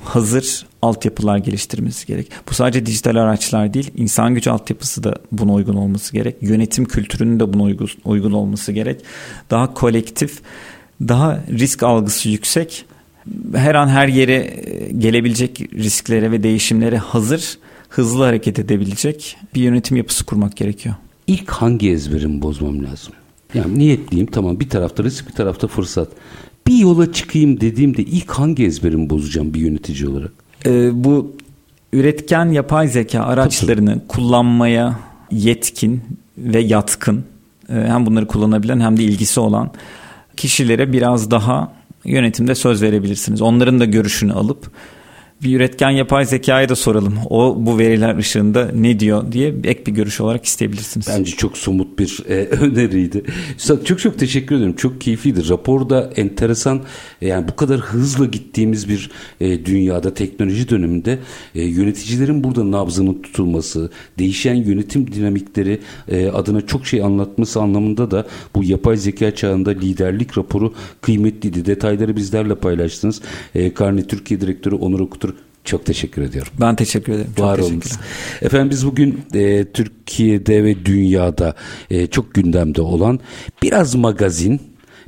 hazır 0.04 0.66
altyapılar 0.82 1.38
geliştirmesi 1.38 2.08
gerek. 2.08 2.32
Bu 2.50 2.54
sadece 2.54 2.86
dijital 2.86 3.16
araçlar 3.16 3.74
değil, 3.74 3.92
insan 3.96 4.36
gücü 4.36 4.50
altyapısı 4.50 5.04
da 5.04 5.16
buna 5.32 5.54
uygun 5.54 5.76
olması 5.76 6.14
gerek. 6.14 6.36
Yönetim 6.42 6.86
kültürünün 6.86 7.40
de 7.40 7.54
buna 7.54 7.64
uygun, 7.64 7.90
uygun 8.06 8.32
olması 8.32 8.72
gerek. 8.72 9.02
Daha 9.50 9.74
kolektif, 9.74 10.42
daha 11.02 11.40
risk 11.50 11.84
algısı 11.84 12.30
yüksek, 12.30 12.86
her 13.56 13.76
an 13.76 13.88
her 13.88 14.08
yere 14.08 14.34
e, 14.34 14.92
gelebilecek 14.92 15.62
risklere 15.74 16.32
ve 16.32 16.44
değişimlere 16.44 16.98
hazır, 16.98 17.58
hızlı 17.92 18.24
hareket 18.24 18.60
edebilecek 18.60 19.38
bir 19.56 19.62
yönetim 19.62 19.98
yapısı 19.98 20.26
kurmak 20.26 20.58
gerekiyor. 20.58 20.96
İlk 21.28 21.50
hangi 21.50 21.92
ezberimi 21.92 22.42
bozmam 22.42 22.84
lazım? 22.84 23.14
Yani 23.54 23.80
niyetliyim 23.80 24.26
tamam 24.26 24.60
bir 24.60 24.70
tarafta 24.70 25.04
risk 25.04 25.28
bir 25.28 25.34
tarafta 25.34 25.68
fırsat. 25.68 26.08
Bir 26.68 26.78
yola 26.78 27.14
çıkayım 27.14 27.62
dediğimde 27.62 28.02
ilk 28.02 28.32
hangi 28.32 28.66
ezberimi 28.66 29.10
bozacağım 29.10 29.54
bir 29.54 29.60
yönetici 29.60 30.10
olarak? 30.10 30.32
e, 30.66 31.04
bu 31.04 31.36
üretken 31.94 32.46
yapay 32.46 32.88
zeka 32.88 33.24
araçlarını 33.24 33.94
Tabii. 33.94 34.08
kullanmaya 34.08 35.00
yetkin 35.32 36.02
ve 36.38 36.60
yatkın 36.60 37.24
e, 37.70 37.74
hem 37.74 38.06
bunları 38.06 38.28
kullanabilen 38.28 38.80
hem 38.80 38.98
de 38.98 39.04
ilgisi 39.04 39.40
olan 39.40 39.72
kişilere 40.38 40.94
biraz 40.94 41.32
daha 41.32 41.74
yönetimde 42.06 42.56
söz 42.56 42.82
verebilirsiniz. 42.82 43.42
Onların 43.42 43.80
da 43.80 43.86
görüşünü 43.86 44.34
alıp 44.34 44.72
bir 45.44 45.56
üretken 45.56 45.90
yapay 45.90 46.26
zekaya 46.26 46.70
da 46.70 46.76
soralım. 46.76 47.14
O 47.30 47.56
bu 47.60 47.80
veriler 47.80 48.18
ışığında 48.18 48.72
ne 48.76 49.00
diyor 49.00 49.32
diye 49.32 49.54
ek 49.64 49.86
bir 49.86 49.92
görüş 49.92 50.22
olarak 50.22 50.46
isteyebilirsiniz. 50.46 51.08
Bence 51.10 51.32
çok 51.32 51.58
somut 51.58 52.00
bir 52.00 52.20
e, 52.30 52.34
öneriydi. 52.46 53.24
Üstad 53.58 53.84
çok 53.84 54.00
çok 54.00 54.20
teşekkür 54.20 54.56
ederim. 54.56 54.76
Çok 54.76 55.02
keyifliydi. 55.02 55.50
Raporda 55.50 56.10
enteresan 56.16 56.82
e, 57.22 57.28
yani 57.28 57.48
bu 57.48 57.56
kadar 57.56 57.80
hızlı 57.80 58.32
gittiğimiz 58.32 58.90
bir 58.90 59.12
e, 59.42 59.66
dünyada 59.66 60.14
teknoloji 60.14 60.70
döneminde 60.70 61.20
e, 61.56 61.64
yöneticilerin 61.64 62.44
burada 62.44 62.72
nabzının 62.72 63.22
tutulması, 63.22 63.92
değişen 64.20 64.56
yönetim 64.56 65.12
dinamikleri 65.12 65.80
e, 66.08 66.28
adına 66.28 66.62
çok 66.62 66.88
şey 66.88 67.04
anlatması 67.04 67.62
anlamında 67.62 68.12
da 68.12 68.28
bu 68.56 68.64
yapay 68.64 68.98
zeka 68.98 69.36
çağında 69.36 69.70
liderlik 69.70 70.38
raporu 70.38 70.74
kıymetliydi. 71.02 71.66
Detayları 71.66 72.16
bizlerle 72.16 72.56
paylaştınız. 72.56 73.22
E, 73.56 73.74
Karni 73.74 74.08
Türkiye 74.08 74.42
Direktörü 74.42 74.76
Onur 74.76 75.00
Okutur 75.00 75.31
çok 75.64 75.86
teşekkür 75.86 76.22
ediyorum. 76.22 76.54
Ben 76.60 76.76
teşekkür 76.76 77.14
ederim. 77.14 77.32
Çok 77.38 77.46
Var 77.46 77.60
olunuz. 77.60 77.92
Efendim 78.42 78.70
biz 78.70 78.86
bugün 78.86 79.22
e, 79.34 79.66
Türkiye'de 79.74 80.64
ve 80.64 80.86
dünyada 80.86 81.56
e, 81.90 82.08
çok 82.08 82.34
gündemde 82.34 82.82
olan 82.82 83.20
biraz 83.64 83.96
magazin, 83.96 84.62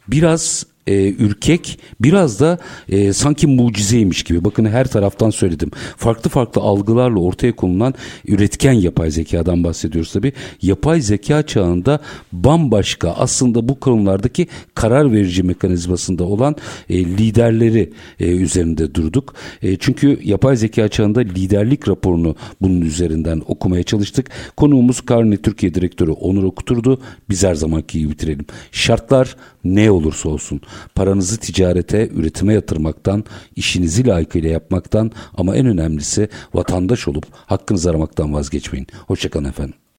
biraz 0.08 0.66
e, 0.88 1.10
ürkek 1.10 1.80
biraz 2.02 2.40
da 2.40 2.58
e, 2.90 3.14
sanki 3.14 3.48
mucizeymiş 3.48 4.24
gibi. 4.24 4.44
Bakın 4.44 4.66
her 4.66 4.88
taraftan 4.88 5.30
söyledim. 5.30 5.72
Farklı 5.98 6.30
farklı 6.30 6.62
algılarla 6.62 7.20
ortaya 7.20 7.56
konulan 7.56 7.94
üretken 8.28 8.74
yapay 8.74 9.12
zekadan 9.12 9.64
bahsediyoruz 9.64 10.12
tabi. 10.12 10.34
Yapay 10.62 11.02
zeka 11.02 11.44
çağında 11.44 12.00
bambaşka 12.32 13.12
aslında 13.12 13.70
bu 13.70 13.80
konulardaki 13.80 14.48
karar 14.76 15.12
verici 15.12 15.44
mekanizmasında 15.44 16.24
olan 16.24 16.56
e, 16.90 17.06
liderleri 17.06 17.94
e, 18.20 18.28
üzerinde 18.28 18.96
durduk. 18.96 19.34
E, 19.62 19.78
çünkü 19.78 20.20
yapay 20.24 20.56
zeka 20.56 20.88
çağında 20.88 21.20
liderlik 21.20 21.88
raporunu 21.88 22.36
bunun 22.62 22.82
üzerinden 22.82 23.42
okumaya 23.48 23.84
çalıştık. 23.84 24.30
Konuğumuz 24.58 25.02
Karni 25.02 25.38
Türkiye 25.38 25.74
Direktörü 25.74 26.12
Onur 26.12 26.44
Okuturdu. 26.44 27.02
Biz 27.30 27.44
her 27.44 27.56
zamanki 27.56 28.00
gibi 28.00 28.12
bitirelim. 28.12 28.46
Şartlar 28.72 29.36
ne 29.64 29.92
olursa 29.92 30.30
olsun 30.30 30.62
paranızı 30.96 31.38
ticarete, 31.38 32.08
üretime 32.08 32.54
yatırmaktan, 32.54 33.24
işinizi 33.56 34.08
layıkıyla 34.08 34.50
yapmaktan 34.50 35.12
ama 35.38 35.56
en 35.56 35.66
önemlisi 35.66 36.30
vatandaş 36.54 37.08
olup 37.08 37.26
hakkınızı 37.34 37.90
aramaktan 37.90 38.34
vazgeçmeyin. 38.34 38.88
Hoşçakalın 39.08 39.46
efendim. 39.46 39.83